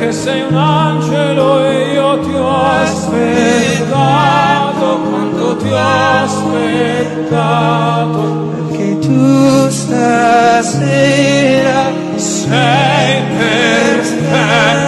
[0.00, 3.88] Perché sei un angelo e io ti ho aspettato,
[5.10, 5.76] quanto ti ho
[6.24, 7.58] aspettato,
[8.54, 11.12] perché tu stasera
[12.16, 14.80] sei perfetta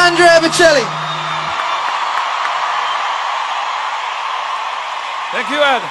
[0.00, 0.84] Andrea Bocelli.
[5.32, 5.82] Thank you, Ed.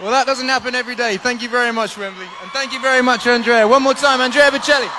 [0.00, 1.16] Well, that doesn't happen every day.
[1.16, 2.26] Thank you very much, Wembley.
[2.42, 3.66] And thank you very much, Andrea.
[3.66, 4.90] One more time, Andrea Bocelli.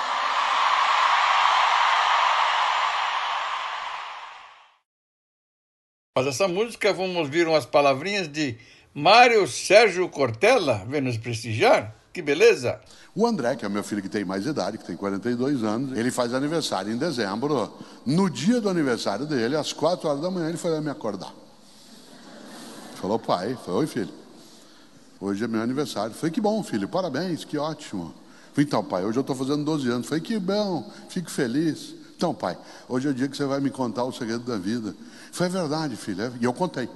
[6.16, 8.56] Mas essa música, vamos ouvir umas palavrinhas de
[8.96, 11.92] Mário Sérgio Cortella, vem nos prestigiar.
[12.12, 12.80] Que beleza!
[13.12, 16.12] O André, que é meu filho que tem mais idade, que tem 42 anos, ele
[16.12, 17.72] faz aniversário em dezembro.
[18.06, 21.34] No dia do aniversário dele, às 4 horas da manhã, ele foi lá me acordar.
[22.94, 24.12] Falou, pai, falei, oi filho,
[25.20, 26.14] hoje é meu aniversário.
[26.14, 28.14] Falei, que bom, filho, parabéns, que ótimo.
[28.52, 30.06] Falei, então, pai, hoje eu estou fazendo 12 anos.
[30.06, 31.96] Falei, que bom, fico feliz.
[32.16, 32.56] Então, pai,
[32.88, 34.94] hoje é o dia que você vai me contar o segredo da vida.
[35.32, 36.22] Foi verdade, filho.
[36.22, 36.88] É, e eu contei.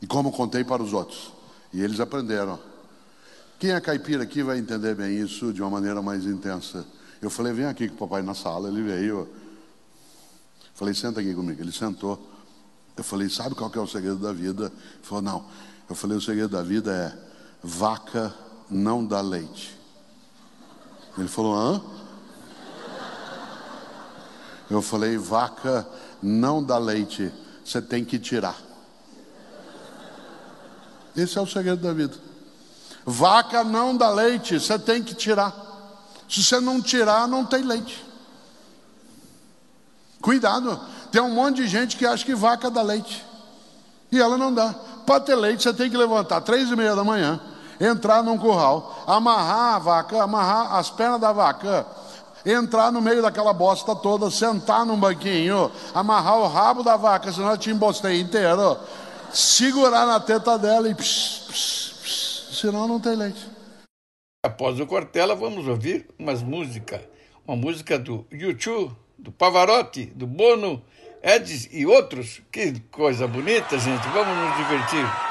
[0.00, 1.32] E como contei para os outros.
[1.72, 2.58] E eles aprenderam.
[3.58, 6.86] Quem é caipira aqui vai entender bem isso de uma maneira mais intensa.
[7.22, 8.68] Eu falei, vem aqui com o papai na sala.
[8.68, 9.28] Ele veio.
[10.74, 11.60] Falei, senta aqui comigo.
[11.60, 12.20] Ele sentou.
[12.96, 14.66] Eu falei, sabe qual que é o segredo da vida?
[14.66, 15.46] Ele falou, não.
[15.88, 17.26] Eu falei, o segredo da vida é
[17.62, 18.34] vaca
[18.70, 19.76] não dá leite.
[21.16, 21.82] Ele falou, hã?
[24.68, 25.86] Eu falei, vaca
[26.22, 27.32] não dá leite,
[27.64, 28.65] você tem que tirar.
[31.16, 32.14] Esse é o segredo da vida.
[33.04, 35.54] Vaca não dá leite, você tem que tirar.
[36.28, 38.04] Se você não tirar, não tem leite.
[40.20, 40.78] Cuidado,
[41.12, 43.24] tem um monte de gente que acha que vaca dá leite.
[44.10, 44.74] E ela não dá.
[45.06, 47.40] Para ter leite, você tem que levantar três e meia da manhã,
[47.80, 51.86] entrar num curral, amarrar a vaca, amarrar as pernas da vaca,
[52.44, 57.52] entrar no meio daquela bosta toda, sentar num banquinho, amarrar o rabo da vaca, senão
[57.52, 58.76] eu te embostei inteiro,
[59.36, 63.46] segurar na teta dela e psh, psh, psh, senão não tem leite.
[64.42, 67.02] Após o Cortella, vamos ouvir umas músicas.
[67.46, 70.82] Uma música do YouTube, do Pavarotti, do Bono,
[71.22, 72.40] Edis e outros.
[72.50, 74.08] Que coisa bonita, gente.
[74.08, 75.25] Vamos nos divertir.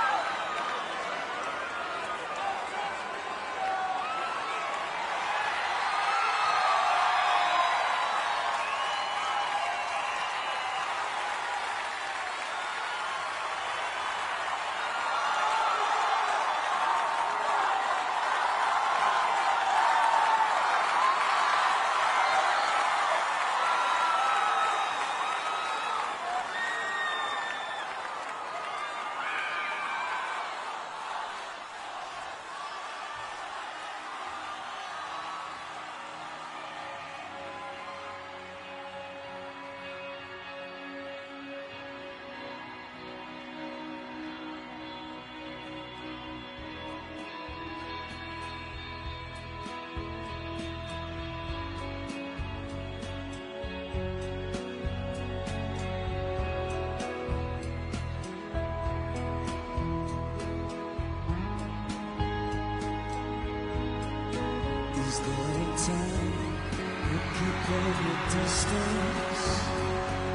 [68.04, 69.44] Your distance?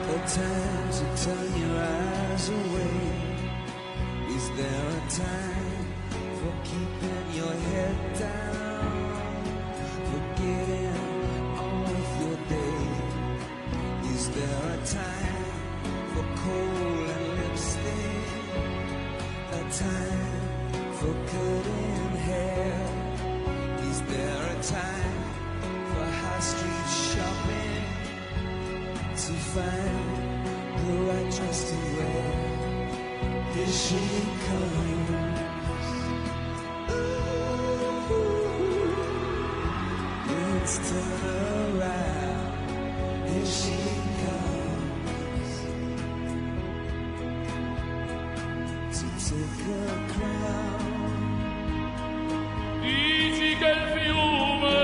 [0.09, 2.99] A time to turn your eyes away?
[4.37, 5.87] Is there a time
[6.39, 9.45] for keeping your head down?
[10.09, 10.97] For getting
[11.59, 12.81] on with your day?
[14.15, 15.51] Is there a time
[16.13, 18.27] for coal and lipstick?
[19.53, 20.41] A time
[20.99, 22.75] for cutting hair?
[23.91, 25.25] Is there a time
[25.93, 27.85] for high street shopping
[29.23, 30.47] to find
[30.79, 32.29] the right dress to wear?
[33.55, 34.03] Here she
[34.47, 35.11] comes.
[38.11, 38.47] Ooh,
[40.63, 41.21] it's turn
[41.81, 42.51] around.
[43.29, 43.79] Here she
[44.25, 45.53] comes
[48.99, 50.91] to take her crown.
[53.61, 54.80] Che il fiume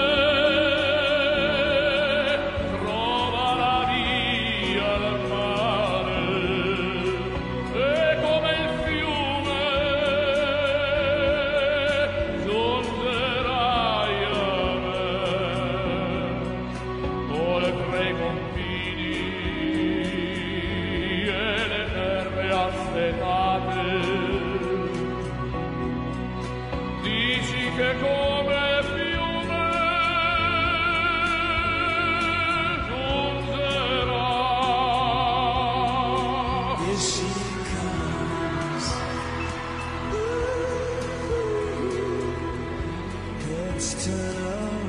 [43.86, 44.36] Let's turn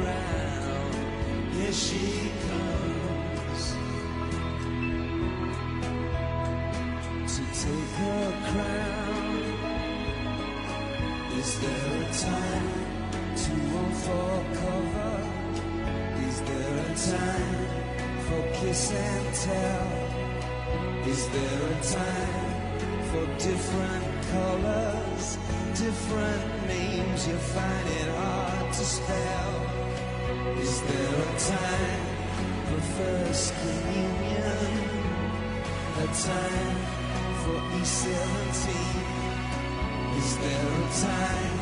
[0.02, 0.94] around.
[1.54, 3.64] Here she comes
[7.36, 9.38] to take her crown.
[11.38, 12.74] Is there a time
[13.44, 15.18] to run for cover?
[16.28, 17.66] Is there a time
[18.26, 19.90] for kiss and tell?
[21.06, 22.48] Is there a time
[23.12, 25.38] for different colors,
[25.76, 29.54] different names you find it hard to spell?
[30.62, 32.06] Is there a time
[32.68, 34.70] for first communion?
[35.98, 36.78] A time
[37.42, 38.66] for E17?
[40.20, 41.58] Is there a time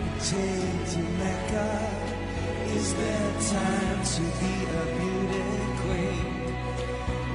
[0.00, 1.70] to take to Mecca?
[2.74, 5.46] Is there a time to be a beauty
[5.82, 6.26] queen?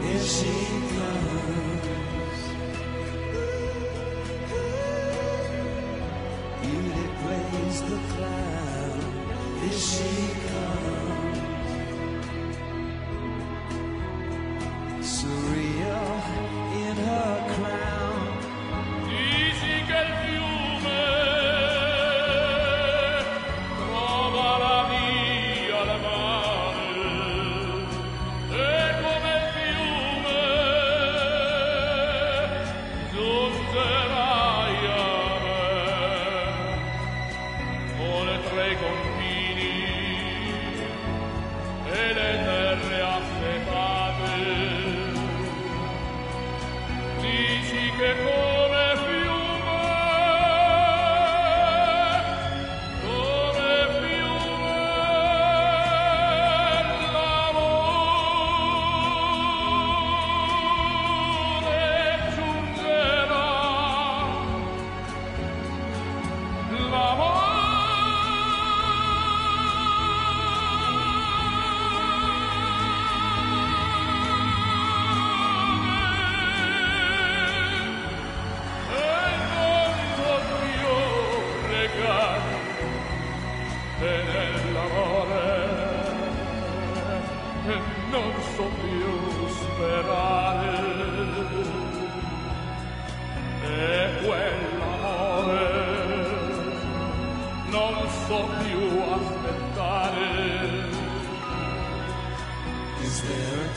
[0.04, 0.54] Here she
[0.98, 1.33] comes.
[9.76, 10.43] She.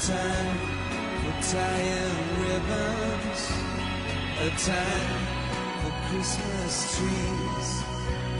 [0.07, 0.59] Time
[1.23, 3.43] for tying ribbons?
[4.39, 5.23] A time
[5.81, 7.69] for Christmas trees?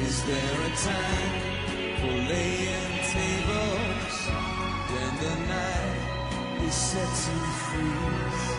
[0.07, 1.46] Is there a time for
[2.29, 4.19] laying tables
[4.91, 8.56] when the night is set to freeze?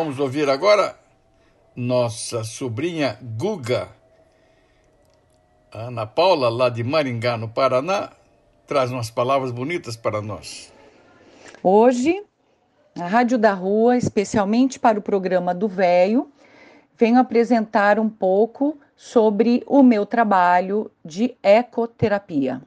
[0.00, 0.96] Vamos ouvir agora
[1.76, 3.90] nossa sobrinha Guga.
[5.70, 8.08] Ana Paula, lá de Maringá, no Paraná,
[8.66, 10.72] traz umas palavras bonitas para nós.
[11.62, 12.24] Hoje,
[12.98, 16.32] a Rádio da Rua, especialmente para o programa do Véio,
[16.96, 22.62] venho apresentar um pouco sobre o meu trabalho de ecoterapia.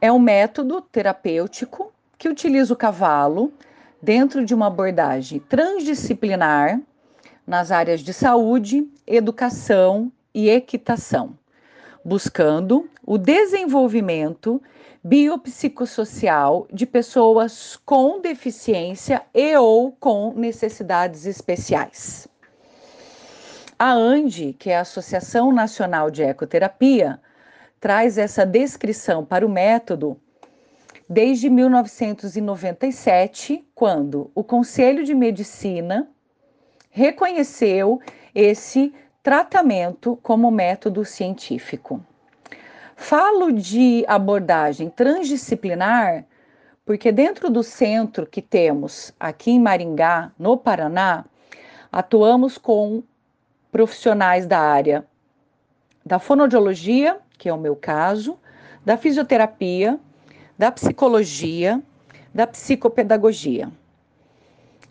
[0.00, 3.52] É um método terapêutico que utiliza o cavalo
[4.02, 6.80] dentro de uma abordagem transdisciplinar
[7.46, 11.36] nas áreas de saúde, educação e equitação,
[12.04, 14.62] buscando o desenvolvimento
[15.02, 22.28] biopsicossocial de pessoas com deficiência e ou com necessidades especiais.
[23.78, 27.18] A ANDE, que é a Associação Nacional de Ecoterapia,
[27.80, 30.20] traz essa descrição para o método
[31.10, 36.08] desde 1997, quando o Conselho de Medicina
[36.88, 38.00] reconheceu
[38.32, 42.00] esse tratamento como método científico.
[42.94, 46.24] Falo de abordagem transdisciplinar
[46.84, 51.24] porque dentro do centro que temos aqui em Maringá, no Paraná,
[51.90, 53.02] atuamos com
[53.72, 55.04] profissionais da área
[56.06, 58.38] da fonoaudiologia, que é o meu caso,
[58.84, 59.98] da fisioterapia,
[60.60, 61.82] da psicologia,
[62.34, 63.72] da psicopedagogia.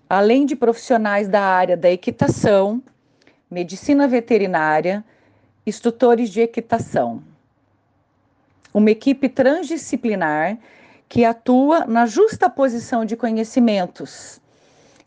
[0.10, 2.82] Além de profissionais da área da equitação,
[3.52, 5.06] medicina veterinária,
[5.68, 7.22] instrutores de equitação.
[8.74, 10.58] Uma equipe transdisciplinar
[11.08, 14.42] que atua na justa posição de conhecimentos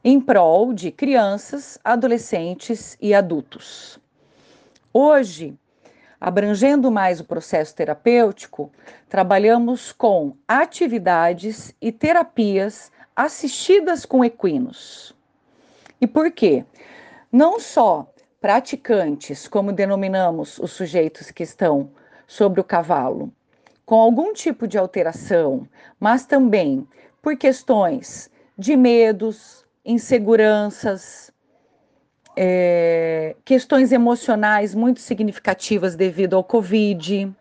[0.04, 3.98] em prol de crianças, adolescentes e adultos.
[4.94, 5.58] Hoje,
[6.24, 8.70] abrangendo mais o processo terapêutico,
[9.08, 15.12] trabalhamos com atividades e terapias assistidas com equinos.
[16.00, 16.64] E por quê?
[17.32, 18.08] Não só
[18.40, 21.90] praticantes, como denominamos os sujeitos que estão
[22.24, 23.32] sobre o cavalo,
[23.84, 25.66] com algum tipo de alteração,
[25.98, 26.86] mas também
[27.20, 31.31] por questões de medos, inseguranças,
[32.36, 37.32] é, questões emocionais muito significativas devido ao Covid,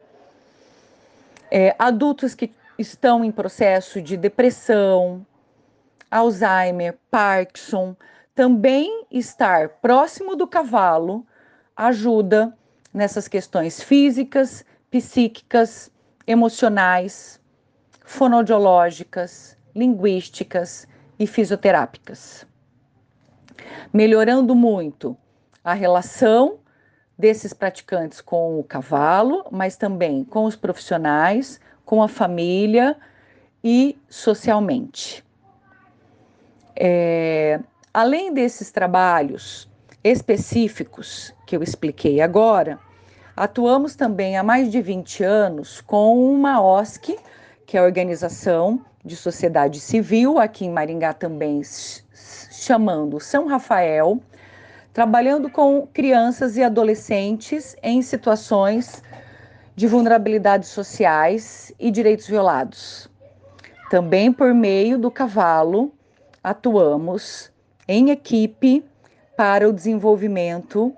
[1.50, 5.26] é, adultos que estão em processo de depressão,
[6.10, 7.96] Alzheimer, Parkinson,
[8.36, 11.26] também estar próximo do cavalo
[11.76, 12.56] ajuda
[12.94, 15.89] nessas questões físicas, psíquicas
[16.28, 17.39] emocionais,
[18.04, 20.88] fonoaudiológicas, linguísticas
[21.18, 22.46] e fisioterápicas.
[23.94, 25.18] Melhorando muito
[25.64, 26.60] a relação
[27.18, 32.98] desses praticantes com o cavalo, mas também com os profissionais, com a família
[33.64, 35.24] e socialmente.
[36.76, 37.60] É,
[37.94, 39.70] além desses trabalhos
[40.04, 42.80] específicos que eu expliquei agora,
[43.36, 47.18] Atuamos também há mais de 20 anos com uma OSC,
[47.66, 51.62] que é a Organização de Sociedade Civil, aqui em Maringá também
[52.62, 54.22] chamando São Rafael,
[54.93, 59.01] trabalhando com crianças e adolescentes em situações
[59.76, 63.09] de vulnerabilidades sociais e direitos violados.
[63.89, 65.91] Também por meio do cavalo,
[66.43, 67.51] atuamos
[67.88, 68.86] em equipe
[69.36, 70.93] para o desenvolvimento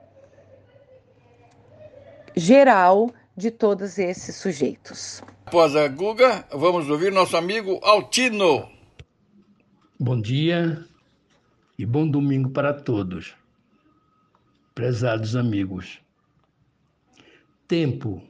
[2.36, 5.22] geral de todos esses sujeitos.
[5.46, 8.68] Após a Guga, vamos ouvir nosso amigo Altino.
[9.98, 10.93] Bom dia
[11.84, 13.36] e bom domingo para todos,
[14.74, 16.00] prezados amigos.
[17.68, 18.24] Tempo.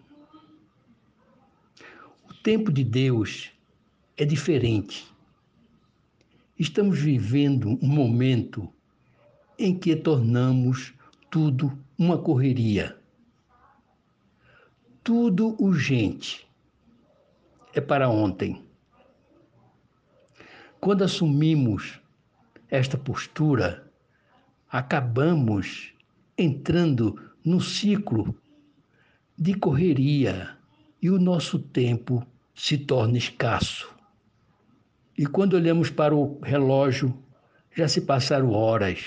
[2.28, 3.52] O tempo de Deus
[4.18, 5.06] é diferente.
[6.58, 8.68] Estamos vivendo um momento
[9.60, 10.92] em que tornamos
[11.30, 12.98] tudo uma correria
[15.04, 16.48] tudo urgente.
[17.72, 18.66] É para ontem.
[20.80, 22.00] Quando assumimos
[22.74, 23.88] esta postura,
[24.68, 25.94] acabamos
[26.36, 28.36] entrando no ciclo
[29.38, 30.58] de correria
[31.00, 33.94] e o nosso tempo se torna escasso.
[35.16, 37.16] E quando olhamos para o relógio,
[37.76, 39.06] já se passaram horas.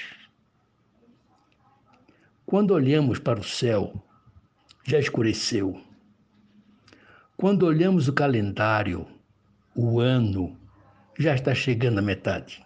[2.45, 4.01] Quando olhamos para o céu,
[4.85, 5.83] já escureceu.
[7.37, 9.09] Quando olhamos o calendário,
[9.75, 10.57] o ano
[11.19, 12.65] já está chegando à metade.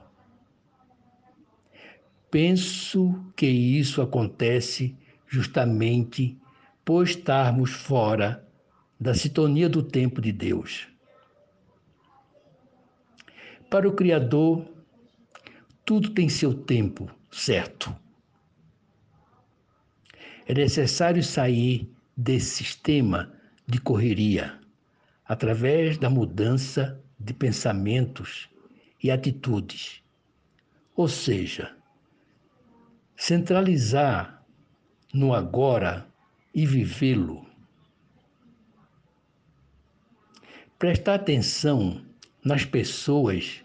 [2.30, 6.38] Penso que isso acontece justamente
[6.84, 8.46] por estarmos fora
[8.98, 10.86] da sintonia do tempo de Deus.
[13.68, 14.64] Para o Criador,
[15.84, 17.94] tudo tem seu tempo certo.
[20.46, 23.32] É necessário sair desse sistema
[23.66, 24.58] de correria
[25.24, 28.48] através da mudança de pensamentos
[29.02, 30.02] e atitudes.
[30.96, 31.79] Ou seja,
[33.20, 34.42] centralizar
[35.12, 36.06] no agora
[36.54, 37.46] e vivê-lo.
[40.78, 42.02] Prestar atenção
[42.42, 43.62] nas pessoas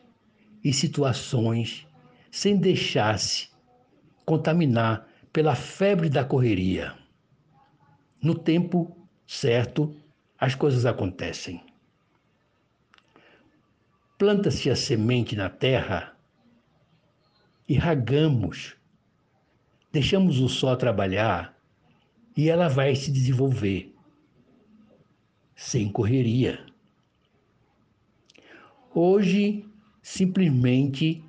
[0.61, 1.87] e situações
[2.29, 3.47] sem deixar-se
[4.25, 6.93] contaminar pela febre da correria.
[8.21, 9.95] No tempo certo,
[10.37, 11.63] as coisas acontecem.
[14.17, 16.13] Planta-se a semente na terra
[17.69, 18.75] e ragamos,
[19.95, 21.57] deixamos o sol trabalhar
[22.35, 23.95] e ela vai se desenvolver,
[25.55, 26.65] sem correria.
[28.93, 29.65] Hoje,
[30.01, 31.23] simplesmente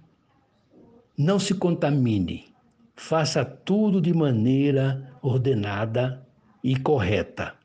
[1.16, 2.52] não se contamine,
[2.94, 6.26] faça tudo de maneira ordenada
[6.62, 7.56] e correta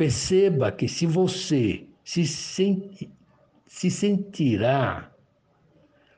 [0.00, 3.10] Perceba que se você se, senti,
[3.66, 5.12] se sentirá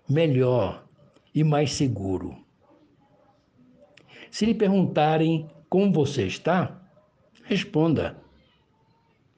[0.08, 0.86] melhor
[1.34, 2.41] e mais seguro.
[4.32, 6.80] Se lhe perguntarem como você está,
[7.44, 8.16] responda: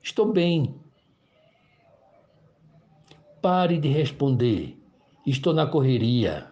[0.01, 0.73] Estou bem.
[3.43, 4.79] Pare de responder:
[5.27, 6.49] Estou na correria.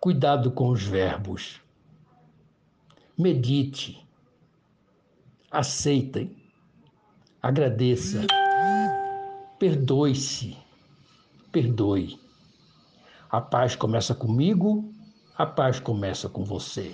[0.00, 1.62] Cuidado com os verbos.
[3.16, 4.04] Medite.
[5.52, 6.36] Aceitem.
[7.40, 8.26] Agradeça.
[9.56, 10.56] Perdoe-se.
[11.52, 12.18] Perdoe.
[13.30, 14.92] A paz começa comigo,
[15.38, 16.92] a paz começa com você.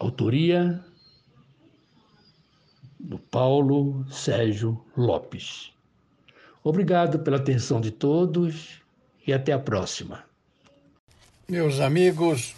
[0.00, 0.84] Autoria
[2.98, 5.72] do Paulo Sérgio Lopes.
[6.64, 8.82] Obrigado pela atenção de todos
[9.24, 10.24] e até a próxima.
[11.48, 12.52] Meus amigos,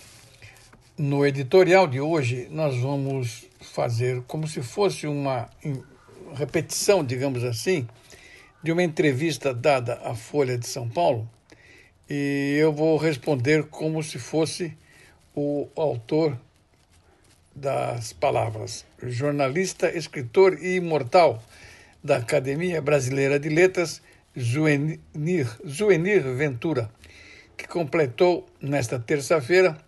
[0.97, 5.51] no editorial de hoje nós vamos fazer como se fosse uma
[6.33, 7.87] repetição, digamos assim,
[8.63, 11.29] de uma entrevista dada à Folha de São Paulo
[12.09, 14.77] e eu vou responder como se fosse
[15.35, 16.39] o autor
[17.55, 21.43] das palavras, jornalista, escritor e imortal
[22.03, 24.03] da Academia Brasileira de Letras,
[24.39, 26.91] Zuenir, Zuenir Ventura,
[27.57, 29.79] que completou nesta terça-feira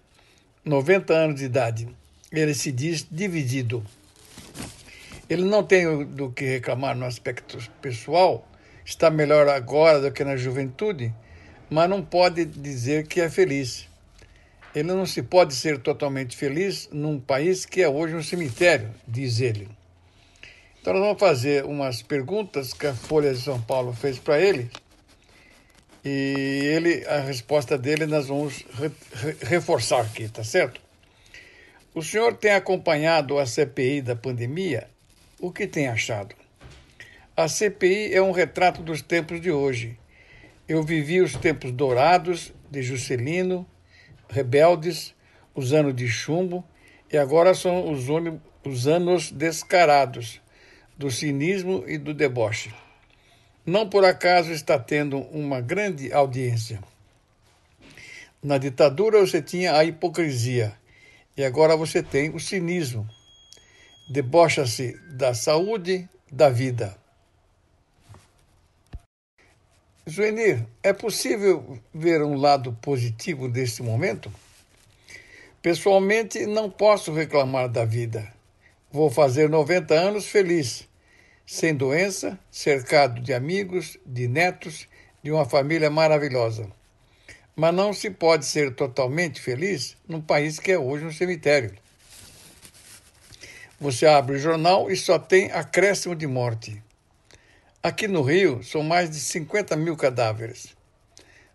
[0.64, 1.88] 90 anos de idade.
[2.32, 3.84] Ele se diz dividido.
[5.28, 8.48] Ele não tem do que reclamar no aspecto pessoal,
[8.84, 11.12] está melhor agora do que na juventude,
[11.68, 13.88] mas não pode dizer que é feliz.
[14.74, 19.40] Ele não se pode ser totalmente feliz num país que é hoje um cemitério, diz
[19.40, 19.68] ele.
[20.80, 24.70] Então, nós vamos fazer umas perguntas que a Folha de São Paulo fez para ele.
[26.04, 30.80] E ele, a resposta dele nós vamos re, re, reforçar aqui, tá certo?
[31.92, 34.86] O senhor tem acompanhado a CPI da pandemia?
[35.40, 36.36] O que tem achado?
[37.36, 39.98] A CPI é um retrato dos tempos de hoje.
[40.68, 43.64] Eu vivi os tempos dourados de Juscelino,
[44.28, 45.14] rebeldes,
[45.54, 46.64] os anos de chumbo,
[47.12, 48.06] e agora são os,
[48.64, 50.40] os anos descarados
[50.98, 52.74] do cinismo e do deboche.
[53.64, 56.80] Não por acaso está tendo uma grande audiência.
[58.42, 60.76] Na ditadura você tinha a hipocrisia
[61.36, 63.08] e agora você tem o cinismo.
[64.10, 66.96] Debocha-se da saúde, da vida.
[70.08, 74.32] Zuenir, é possível ver um lado positivo deste momento?
[75.60, 78.32] Pessoalmente, não posso reclamar da vida.
[78.92, 80.88] Vou fazer 90 anos feliz,
[81.44, 84.86] sem doença, cercado de amigos, de netos,
[85.24, 86.70] de uma família maravilhosa.
[87.56, 91.74] Mas não se pode ser totalmente feliz num país que é hoje um cemitério.
[93.80, 96.80] Você abre o jornal e só tem acréscimo de morte.
[97.86, 100.76] Aqui no Rio são mais de 50 mil cadáveres.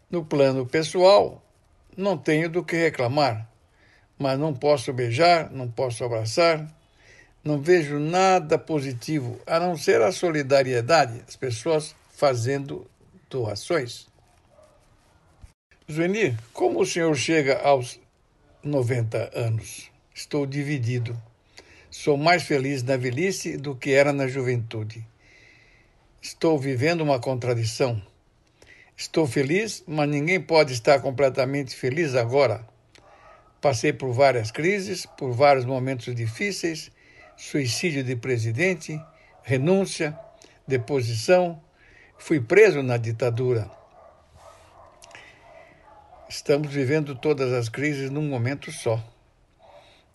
[0.09, 1.43] No plano pessoal,
[1.97, 3.49] não tenho do que reclamar,
[4.17, 6.73] mas não posso beijar, não posso abraçar,
[7.43, 12.89] não vejo nada positivo a não ser a solidariedade, as pessoas fazendo
[13.29, 14.07] doações.
[15.91, 17.99] Zuenir, como o senhor chega aos
[18.63, 19.91] 90 anos?
[20.15, 21.21] Estou dividido.
[21.89, 25.10] Sou mais feliz na velhice do que era na juventude.
[26.21, 28.01] Estou vivendo uma contradição.
[28.95, 32.65] Estou feliz, mas ninguém pode estar completamente feliz agora.
[33.59, 36.91] Passei por várias crises, por vários momentos difíceis
[37.41, 39.01] suicídio de presidente,
[39.41, 40.15] renúncia,
[40.67, 41.59] deposição,
[42.15, 43.67] fui preso na ditadura.
[46.29, 49.03] Estamos vivendo todas as crises num momento só.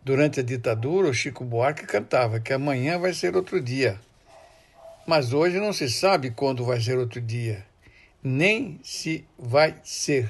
[0.00, 4.00] Durante a ditadura, o Chico Buarque cantava que amanhã vai ser outro dia.
[5.06, 7.64] Mas hoje não se sabe quando vai ser outro dia,
[8.20, 10.28] nem se vai ser.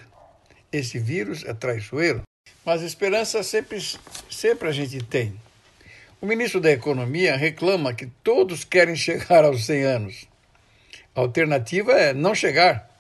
[0.71, 2.21] Esse vírus é traiçoeiro,
[2.63, 3.79] mas esperança sempre,
[4.29, 5.41] sempre a gente tem.
[6.21, 10.29] O ministro da Economia reclama que todos querem chegar aos 100 anos.
[11.15, 12.91] A alternativa é não chegar.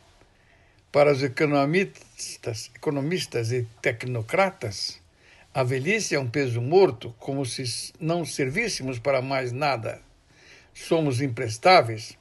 [0.91, 4.99] Para os economistas, economistas e tecnocratas,
[5.53, 10.06] a velhice é um peso morto, como se não servíssemos para mais nada.
[10.79, 12.18] Somos imprestáveis.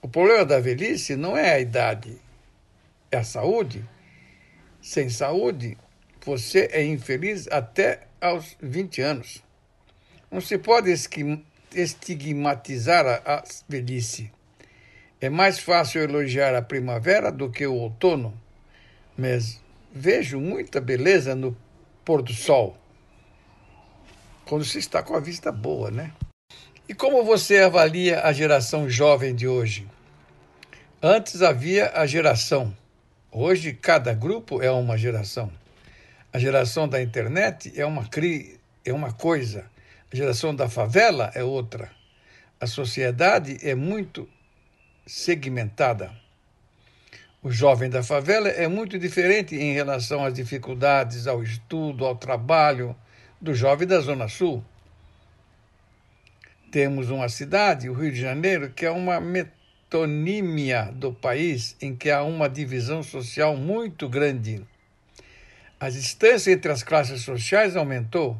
[0.00, 2.18] O problema da velhice não é a idade,
[3.12, 3.84] é a saúde.
[4.80, 5.76] Sem saúde,
[6.24, 9.44] você é infeliz até aos 20 anos.
[10.30, 10.90] Não se pode
[11.74, 14.32] estigmatizar a velhice.
[15.20, 18.32] É mais fácil elogiar a primavera do que o outono,
[19.18, 19.60] mas
[19.92, 21.54] vejo muita beleza no
[22.06, 22.74] pôr do sol,
[24.46, 26.10] quando se está com a vista boa, né?
[26.86, 29.88] E como você avalia a geração jovem de hoje?
[31.02, 32.76] Antes havia a geração.
[33.32, 35.50] Hoje cada grupo é uma geração.
[36.30, 38.60] A geração da internet é uma cri...
[38.84, 39.64] é uma coisa.
[40.12, 41.90] A geração da favela é outra.
[42.60, 44.28] A sociedade é muito
[45.06, 46.12] segmentada.
[47.42, 52.94] O jovem da favela é muito diferente em relação às dificuldades, ao estudo, ao trabalho
[53.40, 54.62] do jovem da Zona Sul.
[56.74, 62.10] Temos uma cidade, o Rio de Janeiro, que é uma metonímia do país em que
[62.10, 64.60] há uma divisão social muito grande.
[65.78, 68.36] A distância entre as classes sociais aumentou.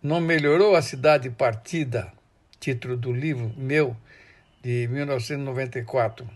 [0.00, 2.12] Não melhorou a cidade partida,
[2.60, 3.96] título do livro meu
[4.62, 6.30] de 1994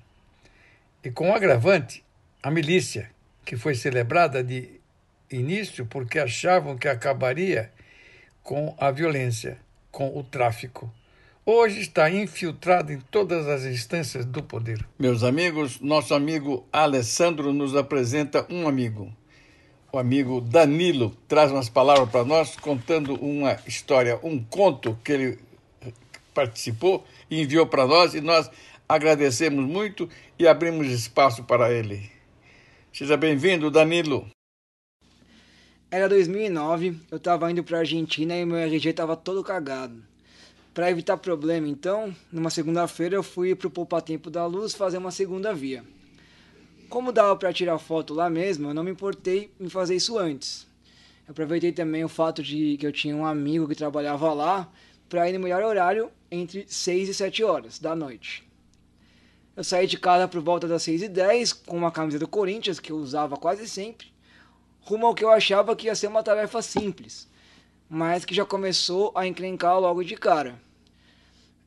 [1.04, 2.02] e com um agravante,
[2.42, 3.08] a milícia,
[3.44, 4.80] que foi celebrada de
[5.30, 7.70] início porque achavam que acabaria
[8.42, 9.58] com a violência,
[9.92, 10.92] com o tráfico.
[11.46, 14.82] Hoje está infiltrado em todas as instâncias do poder.
[14.98, 19.14] Meus amigos, nosso amigo Alessandro nos apresenta um amigo.
[19.92, 25.38] O amigo Danilo traz umas palavras para nós, contando uma história, um conto que ele
[26.32, 28.50] participou e enviou para nós, e nós
[28.88, 32.10] agradecemos muito e abrimos espaço para ele.
[32.90, 34.26] Seja bem-vindo, Danilo.
[35.90, 40.13] Era 2009, eu estava indo para a Argentina e meu RG estava todo cagado.
[40.74, 44.98] Para evitar problema, então, numa segunda-feira eu fui para o Poupa Tempo da Luz fazer
[44.98, 45.84] uma segunda via.
[46.88, 50.66] Como dava para tirar foto lá mesmo, eu não me importei em fazer isso antes.
[51.28, 54.68] Eu aproveitei também o fato de que eu tinha um amigo que trabalhava lá
[55.08, 58.42] para ir no melhor horário entre 6 e 7 horas da noite.
[59.56, 62.80] Eu saí de casa por volta das 6 e 10 com uma camisa do Corinthians
[62.80, 64.08] que eu usava quase sempre,
[64.80, 67.28] rumo ao que eu achava que ia ser uma tarefa simples,
[67.88, 70.60] mas que já começou a encrencar logo de cara.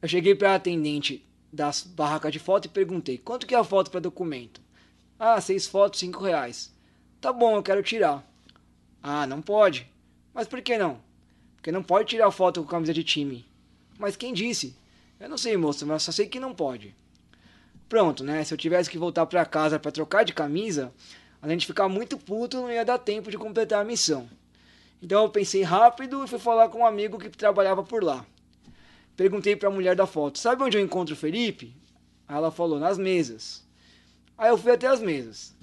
[0.01, 3.63] Eu cheguei para a atendente das barracas de foto e perguntei: quanto que é a
[3.63, 4.61] foto para documento?
[5.19, 6.71] Ah, seis fotos, cinco reais.
[7.19, 8.23] Tá bom, eu quero tirar.
[9.01, 9.89] Ah, não pode.
[10.33, 10.99] Mas por que não?
[11.55, 13.45] Porque não pode tirar foto com camisa de time.
[13.97, 14.75] Mas quem disse?
[15.19, 16.93] Eu não sei, moça, mas só sei que não pode.
[17.89, 18.43] Pronto, né?
[18.43, 20.93] Se eu tivesse que voltar para casa para trocar de camisa,
[21.41, 24.29] além de ficar muito puto, não ia dar tempo de completar a missão.
[25.01, 28.25] Então eu pensei rápido e fui falar com um amigo que trabalhava por lá.
[29.15, 31.75] Perguntei para a mulher da foto: "Sabe onde eu encontro o Felipe?"
[32.27, 33.65] Aí ela falou: "Nas mesas."
[34.37, 35.55] Aí eu fui até as mesas.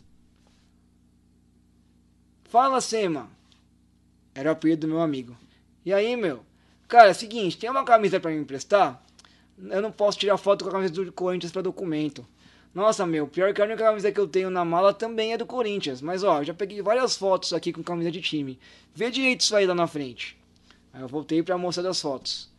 [2.45, 3.29] Fala, Sema.
[4.35, 5.37] Era o apelido do meu amigo.
[5.85, 6.45] E aí, meu?
[6.89, 9.05] Cara, é seguinte, tem uma camisa para me emprestar?
[9.57, 12.27] eu não posso tirar foto com a camisa do Corinthians para documento.
[12.75, 15.47] Nossa, meu, pior que a única camisa que eu tenho na mala também é do
[15.47, 16.01] Corinthians.
[16.01, 18.59] Mas ó, já peguei várias fotos aqui com camisa de time.
[18.93, 20.37] Vê direito isso aí lá na frente.
[20.93, 22.51] Aí eu voltei pra moça das fotos.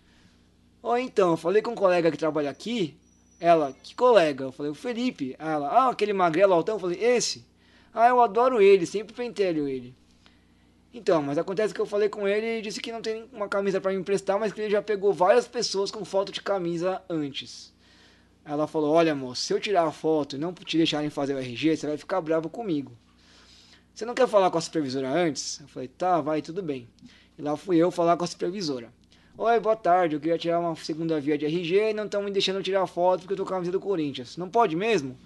[0.81, 2.95] Ó, então, eu falei com um colega que trabalha aqui.
[3.41, 4.45] Ela, que colega?
[4.45, 5.35] Eu falei, o Felipe.
[5.37, 6.75] Ela, ah, aquele magrelo altão.
[6.75, 7.45] Eu falei, esse?
[7.93, 9.93] Ah, eu adoro ele, sempre pentelho ele.
[10.93, 13.81] Então, mas acontece que eu falei com ele e disse que não tem uma camisa
[13.81, 17.74] para me emprestar, mas que ele já pegou várias pessoas com foto de camisa antes.
[18.45, 21.39] Ela falou: Olha, moço, se eu tirar a foto e não te deixarem fazer o
[21.39, 22.91] RG, você vai ficar bravo comigo.
[23.93, 25.59] Você não quer falar com a supervisora antes?
[25.59, 26.87] Eu falei: Tá, vai, tudo bem.
[27.37, 28.93] E lá fui eu falar com a supervisora.
[29.37, 32.31] Oi, boa tarde, eu queria tirar uma segunda via de RG e não estão me
[32.31, 34.37] deixando tirar foto porque eu tô com a camisa do Corinthians.
[34.37, 35.17] Não pode mesmo?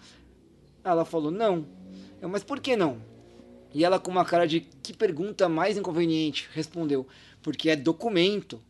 [0.81, 1.67] Ela falou: Não.
[2.21, 3.01] Eu, mas por que não?
[3.73, 7.05] E ela, com uma cara de que pergunta mais inconveniente, respondeu:
[7.43, 8.61] Porque é documento.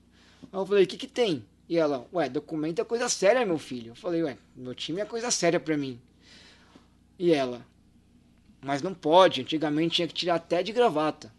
[0.52, 1.46] Eu falei: O que, que tem?
[1.70, 3.92] E ela: Ué, documento é coisa séria, meu filho.
[3.92, 6.02] Eu falei: Ué, meu time é coisa séria pra mim.
[7.18, 7.66] E ela:
[8.62, 11.32] Mas não pode, antigamente tinha que tirar até de gravata.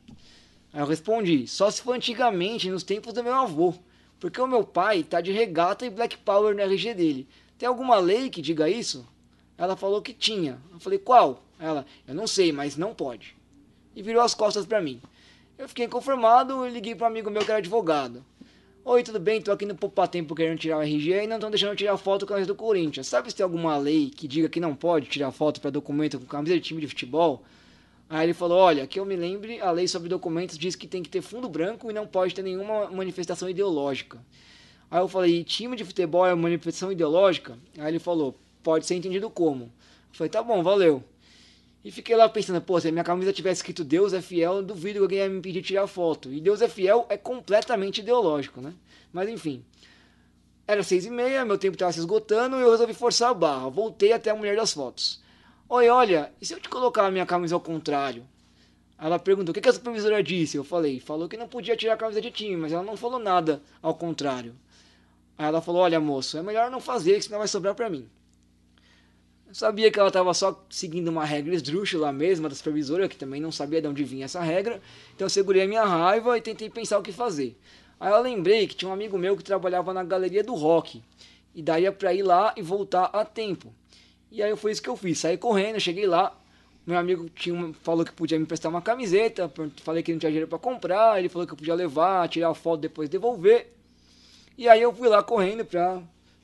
[0.72, 3.74] Aí eu respondi: Só se for antigamente, nos tempos do meu avô.
[4.20, 7.28] Porque o meu pai tá de regata e black power no RG dele.
[7.58, 9.06] Tem alguma lei que diga isso?
[9.58, 10.62] Ela falou que tinha.
[10.72, 11.42] Eu falei: Qual?
[11.58, 13.40] Ela: Eu não sei, mas não pode
[13.94, 15.00] e virou as costas para mim.
[15.58, 18.24] Eu fiquei inconformado e liguei para um amigo meu que era advogado.
[18.82, 19.42] Oi, tudo bem?
[19.42, 22.26] Tô aqui no Poupa Tempo querendo tirar o RG e não estão deixando tirar foto
[22.26, 23.06] com a camisa do Corinthians.
[23.06, 26.24] Sabe se tem alguma lei que diga que não pode tirar foto para documento com
[26.24, 27.44] camisa de time de futebol?
[28.08, 31.02] Aí ele falou: Olha, que eu me lembre, a lei sobre documentos diz que tem
[31.02, 34.18] que ter fundo branco e não pode ter nenhuma manifestação ideológica.
[34.90, 37.58] Aí eu falei: time de futebol é manifestação ideológica?
[37.78, 39.64] Aí ele falou: Pode ser entendido como.
[39.64, 39.70] Eu
[40.14, 41.04] falei: Tá bom, valeu.
[41.84, 44.98] E fiquei lá pensando, pô, se a minha camisa tivesse escrito Deus é fiel, duvido
[44.98, 46.32] que alguém ia me impedir de tirar foto.
[46.32, 48.74] E Deus é fiel é completamente ideológico, né?
[49.12, 49.64] Mas enfim.
[50.66, 53.68] Era seis e meia, meu tempo estava se esgotando e eu resolvi forçar a barra.
[53.70, 55.20] Voltei até a mulher das fotos.
[55.68, 58.26] Oi, olha, e se eu te colocar a minha camisa ao contrário?
[58.98, 60.56] Ela perguntou, o que, que a supervisora disse?
[60.56, 63.18] Eu falei, falou que não podia tirar a camisa de time, mas ela não falou
[63.18, 64.54] nada ao contrário.
[65.40, 68.06] Aí ela falou: Olha, moço, é melhor não fazer, que senão vai sobrar para mim.
[69.52, 73.50] Sabia que ela estava só seguindo uma regra esdrúxula mesmo, da supervisora, que também não
[73.50, 74.80] sabia de onde vinha essa regra.
[75.14, 77.58] Então eu segurei a minha raiva e tentei pensar o que fazer.
[77.98, 81.02] Aí eu lembrei que tinha um amigo meu que trabalhava na galeria do rock.
[81.54, 83.74] E daria para ir lá e voltar a tempo.
[84.30, 85.18] E aí foi isso que eu fiz.
[85.18, 86.32] Saí correndo, cheguei lá.
[86.86, 89.52] Meu amigo tinha uma, falou que podia me emprestar uma camiseta.
[89.82, 91.18] Falei que não tinha dinheiro para comprar.
[91.18, 93.74] Ele falou que eu podia levar, tirar a foto depois devolver.
[94.56, 96.00] E aí eu fui lá correndo pra.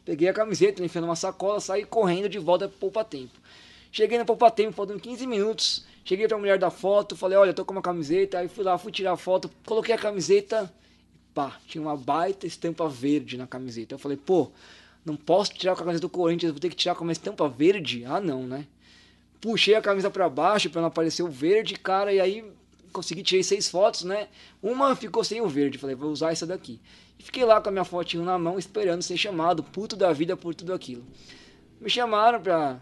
[0.07, 3.41] Peguei a camiseta, enfiei numa sacola, saí correndo de volta pro Poupa Tempo.
[3.91, 5.85] Cheguei no Poupa Tempo, faltando 15 minutos.
[6.05, 8.39] Cheguei pra mulher da foto, falei, olha, tô com uma camiseta.
[8.39, 10.73] Aí fui lá, fui tirar a foto, coloquei a camiseta.
[11.35, 13.97] Pá, tinha uma baita estampa verde na camiseta.
[13.97, 14.49] Eu falei, pô,
[15.05, 17.49] não posso tirar com a camisa do Corinthians, vou ter que tirar com uma estampa
[17.49, 18.05] verde?
[18.05, 18.65] Ah, não, né?
[19.41, 22.45] Puxei a camisa para baixo para não aparecer o verde, cara, e aí
[22.93, 24.29] consegui tirar seis fotos, né?
[24.63, 26.81] Uma ficou sem o verde, falei, vou usar essa daqui.
[27.19, 30.37] E fiquei lá com a minha fotinho na mão, esperando ser chamado, puto da vida
[30.37, 31.05] por tudo aquilo.
[31.81, 32.81] Me chamaram pra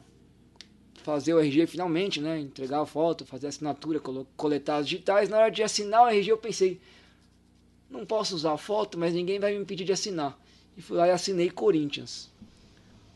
[1.02, 2.40] fazer o RG finalmente, né?
[2.40, 4.00] Entregar a foto, fazer a assinatura,
[4.36, 5.28] coletar as digitais.
[5.28, 6.80] Na hora de assinar o RG eu pensei,
[7.90, 10.38] não posso usar a foto, mas ninguém vai me impedir de assinar.
[10.76, 12.30] E fui lá e assinei Corinthians.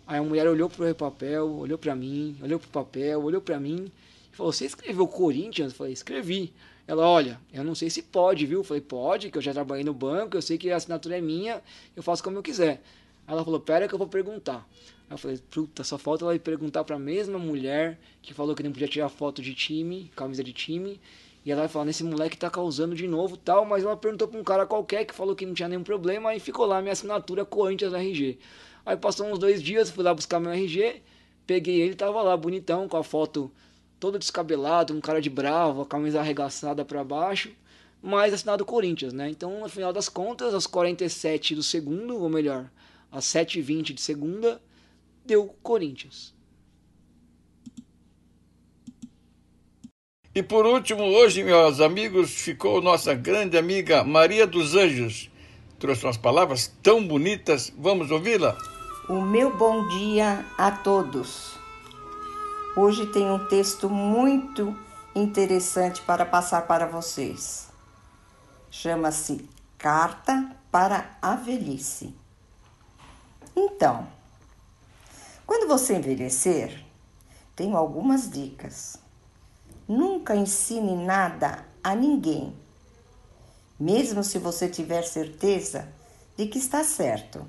[0.07, 3.91] Aí a mulher olhou pro papel, olhou para mim, olhou pro papel, olhou para mim
[4.33, 6.53] e falou: "Você escreveu Corinthians?" Eu falei: "Escrevi".
[6.89, 9.85] Ela: "Olha, eu não sei se pode, viu?" Eu falei: "Pode, que eu já trabalhei
[9.85, 11.63] no banco, eu sei que a assinatura é minha,
[11.95, 12.81] eu faço como eu quiser".
[13.27, 14.67] Ela falou: "Pera que eu vou perguntar".
[15.09, 18.55] Aí eu falei: "Puta, só falta ela ir perguntar para a mesma mulher que falou
[18.55, 20.99] que não podia tirar foto de time, camisa de time,
[21.45, 24.41] e ela vai falar, nesse moleque tá causando de novo tal, mas ela perguntou pra
[24.41, 27.45] um cara qualquer que falou que não tinha nenhum problema, e ficou lá minha assinatura
[27.45, 28.39] Corinthians RG.
[28.85, 31.03] Aí passou uns dois dias, fui lá buscar meu RG,
[31.47, 33.51] peguei ele, tava lá bonitão, com a foto
[33.99, 37.51] todo descabelado, um cara de bravo, a camisa arregaçada para baixo,
[38.03, 39.29] mas assinado Corinthians, né?
[39.29, 42.71] Então, no final das contas, aos 47 do segundo, ou melhor,
[43.11, 44.61] às 7h20 de segunda,
[45.25, 46.35] deu Corinthians.
[50.35, 55.29] E por último, hoje, meus amigos, ficou nossa grande amiga Maria dos Anjos.
[55.81, 58.57] Trouxe umas palavras tão bonitas, vamos ouvi-la?
[59.09, 61.58] O meu bom dia a todos.
[62.81, 64.73] Hoje tem um texto muito
[65.13, 67.67] interessante para passar para vocês.
[68.71, 72.15] Chama-se Carta para a Velhice.
[73.57, 74.07] Então,
[75.45, 76.85] quando você envelhecer,
[77.57, 78.97] tenho algumas dicas.
[79.89, 82.57] Nunca ensine nada a ninguém,
[83.77, 85.93] mesmo se você tiver certeza
[86.37, 87.45] de que está certo.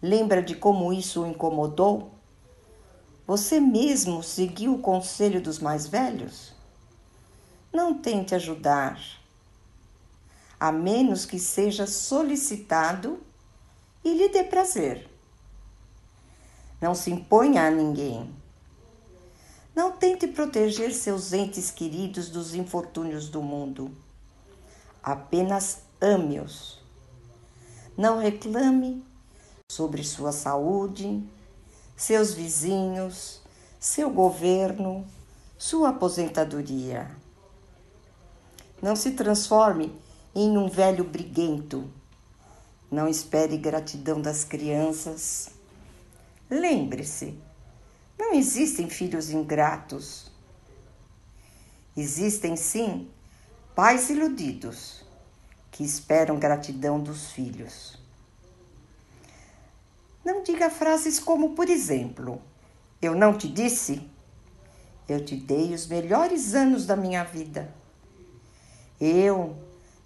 [0.00, 2.17] Lembra de como isso o incomodou?
[3.28, 6.52] Você mesmo seguiu o conselho dos mais velhos?
[7.72, 9.00] Não tente ajudar,
[10.58, 13.20] a menos que seja solicitado
[14.02, 15.08] e lhe dê prazer.
[16.80, 18.34] Não se imponha a ninguém
[19.78, 23.92] não tente proteger seus entes queridos dos infortúnios do mundo.
[25.00, 26.82] Apenas ame-os.
[27.96, 29.04] Não reclame
[29.70, 31.22] sobre sua saúde,
[31.98, 33.42] seus vizinhos,
[33.80, 35.04] seu governo,
[35.58, 37.10] sua aposentadoria.
[38.80, 39.92] Não se transforme
[40.32, 41.90] em um velho briguento.
[42.88, 45.50] Não espere gratidão das crianças.
[46.48, 47.36] Lembre-se,
[48.16, 50.30] não existem filhos ingratos.
[51.96, 53.10] Existem sim
[53.74, 55.02] pais iludidos
[55.72, 57.97] que esperam gratidão dos filhos.
[60.28, 62.38] Não diga frases como, por exemplo,
[63.00, 64.06] eu não te disse?
[65.08, 67.74] Eu te dei os melhores anos da minha vida.
[69.00, 69.56] Eu,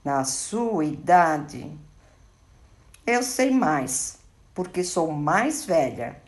[0.05, 1.77] na sua idade,
[3.05, 4.21] eu sei mais,
[4.55, 6.23] porque sou mais velha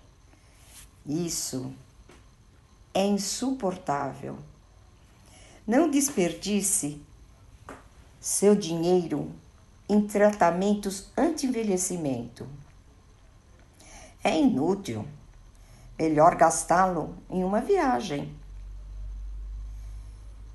[1.07, 1.73] isso
[2.93, 4.39] é insuportável.
[5.65, 7.01] Não desperdice
[8.19, 9.31] seu dinheiro
[9.89, 12.49] em tratamentos anti-envelhecimento.
[14.25, 15.07] É inútil.
[15.97, 18.35] Melhor gastá-lo em uma viagem.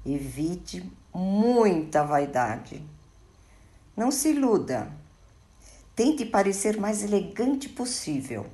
[0.05, 2.83] Evite muita vaidade.
[3.95, 4.91] Não se iluda.
[5.95, 8.49] Tente parecer mais elegante possível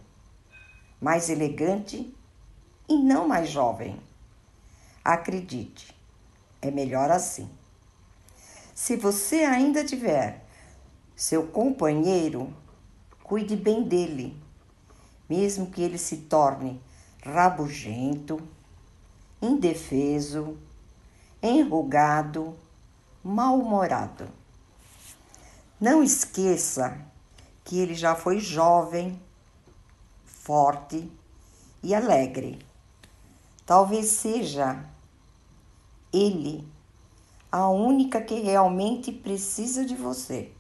[1.06, 2.12] mais elegante
[2.88, 4.00] e não mais jovem.
[5.04, 5.96] Acredite,
[6.62, 7.50] é melhor assim.
[8.74, 10.44] Se você ainda tiver
[11.16, 12.52] seu companheiro,
[13.24, 14.36] cuide bem dele,
[15.30, 16.82] mesmo que ele se torne
[17.24, 18.40] rabugento,
[19.42, 20.58] indefeso,
[21.42, 22.56] enrugado,
[23.24, 24.28] mal-humorado.
[25.80, 26.98] Não esqueça
[27.64, 29.20] que ele já foi jovem,
[30.24, 31.12] forte
[31.82, 32.60] e alegre.
[33.66, 34.86] Talvez seja
[36.14, 36.68] ele
[37.52, 40.52] a única que realmente precisa de você.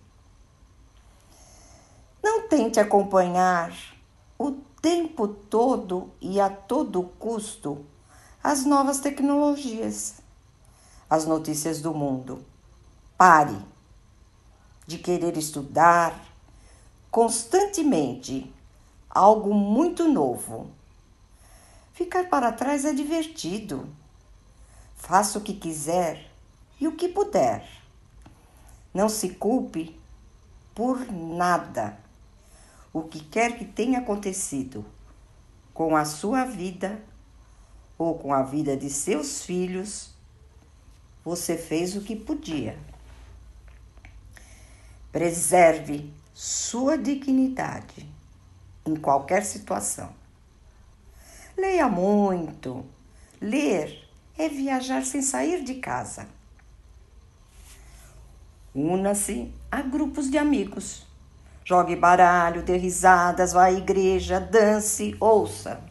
[2.23, 3.94] Não tente acompanhar
[4.37, 4.51] o
[4.81, 7.85] tempo todo e a todo custo
[8.43, 10.21] as novas tecnologias,
[11.09, 12.45] as notícias do mundo.
[13.17, 13.57] Pare
[14.85, 16.13] de querer estudar
[17.09, 18.53] constantemente
[19.09, 20.69] algo muito novo.
[21.93, 23.89] Ficar para trás é divertido.
[24.95, 26.29] Faça o que quiser
[26.79, 27.67] e o que puder.
[28.93, 29.99] Não se culpe
[30.75, 32.04] por nada.
[32.95, 34.85] O que quer que tenha acontecido
[35.73, 37.03] com a sua vida
[37.97, 40.15] ou com a vida de seus filhos,
[41.21, 42.79] você fez o que podia.
[45.11, 48.09] Preserve sua dignidade
[48.85, 50.15] em qualquer situação.
[51.57, 52.85] Leia muito.
[53.41, 54.07] Ler
[54.37, 56.29] é viajar sem sair de casa.
[58.73, 61.04] Una-se a grupos de amigos.
[61.67, 65.81] Jogue baralho, dê risadas, vá à igreja, dance, ouça.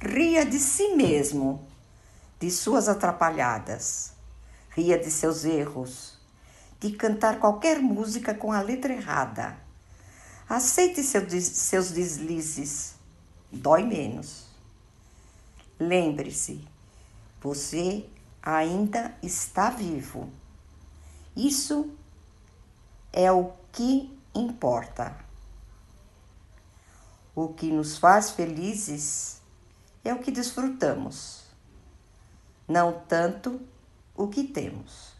[0.00, 1.66] Ria de si mesmo,
[2.38, 4.12] de suas atrapalhadas.
[4.70, 6.16] Ria de seus erros,
[6.78, 9.58] de cantar qualquer música com a letra errada.
[10.48, 12.94] Aceite seus deslizes,
[13.50, 14.46] dói menos.
[15.80, 16.64] Lembre-se,
[17.40, 18.06] você
[18.40, 20.30] ainda está vivo.
[21.36, 21.90] Isso
[23.12, 25.16] é o que importa.
[27.34, 29.40] O que nos faz felizes
[30.04, 31.44] é o que desfrutamos,
[32.66, 33.60] não tanto
[34.16, 35.12] o que temos.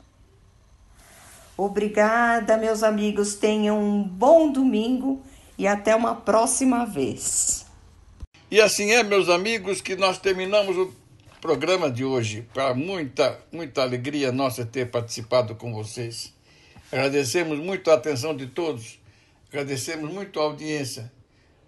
[1.57, 3.35] Obrigada, meus amigos.
[3.35, 5.21] Tenham um bom domingo
[5.59, 7.67] e até uma próxima vez.
[8.51, 10.93] E assim é, meus amigos, que nós terminamos o
[11.41, 12.47] programa de hoje.
[12.55, 16.33] Para muita, muita alegria nossa ter participado com vocês.
[16.91, 18.99] Agradecemos muito a atenção de todos.
[19.51, 21.11] Agradecemos muito a audiência.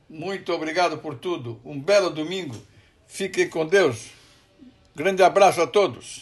[0.09, 1.61] Muito obrigado por tudo.
[1.65, 2.57] Um belo domingo.
[3.07, 4.11] Fiquem com Deus.
[4.95, 6.19] Grande abraço a todos.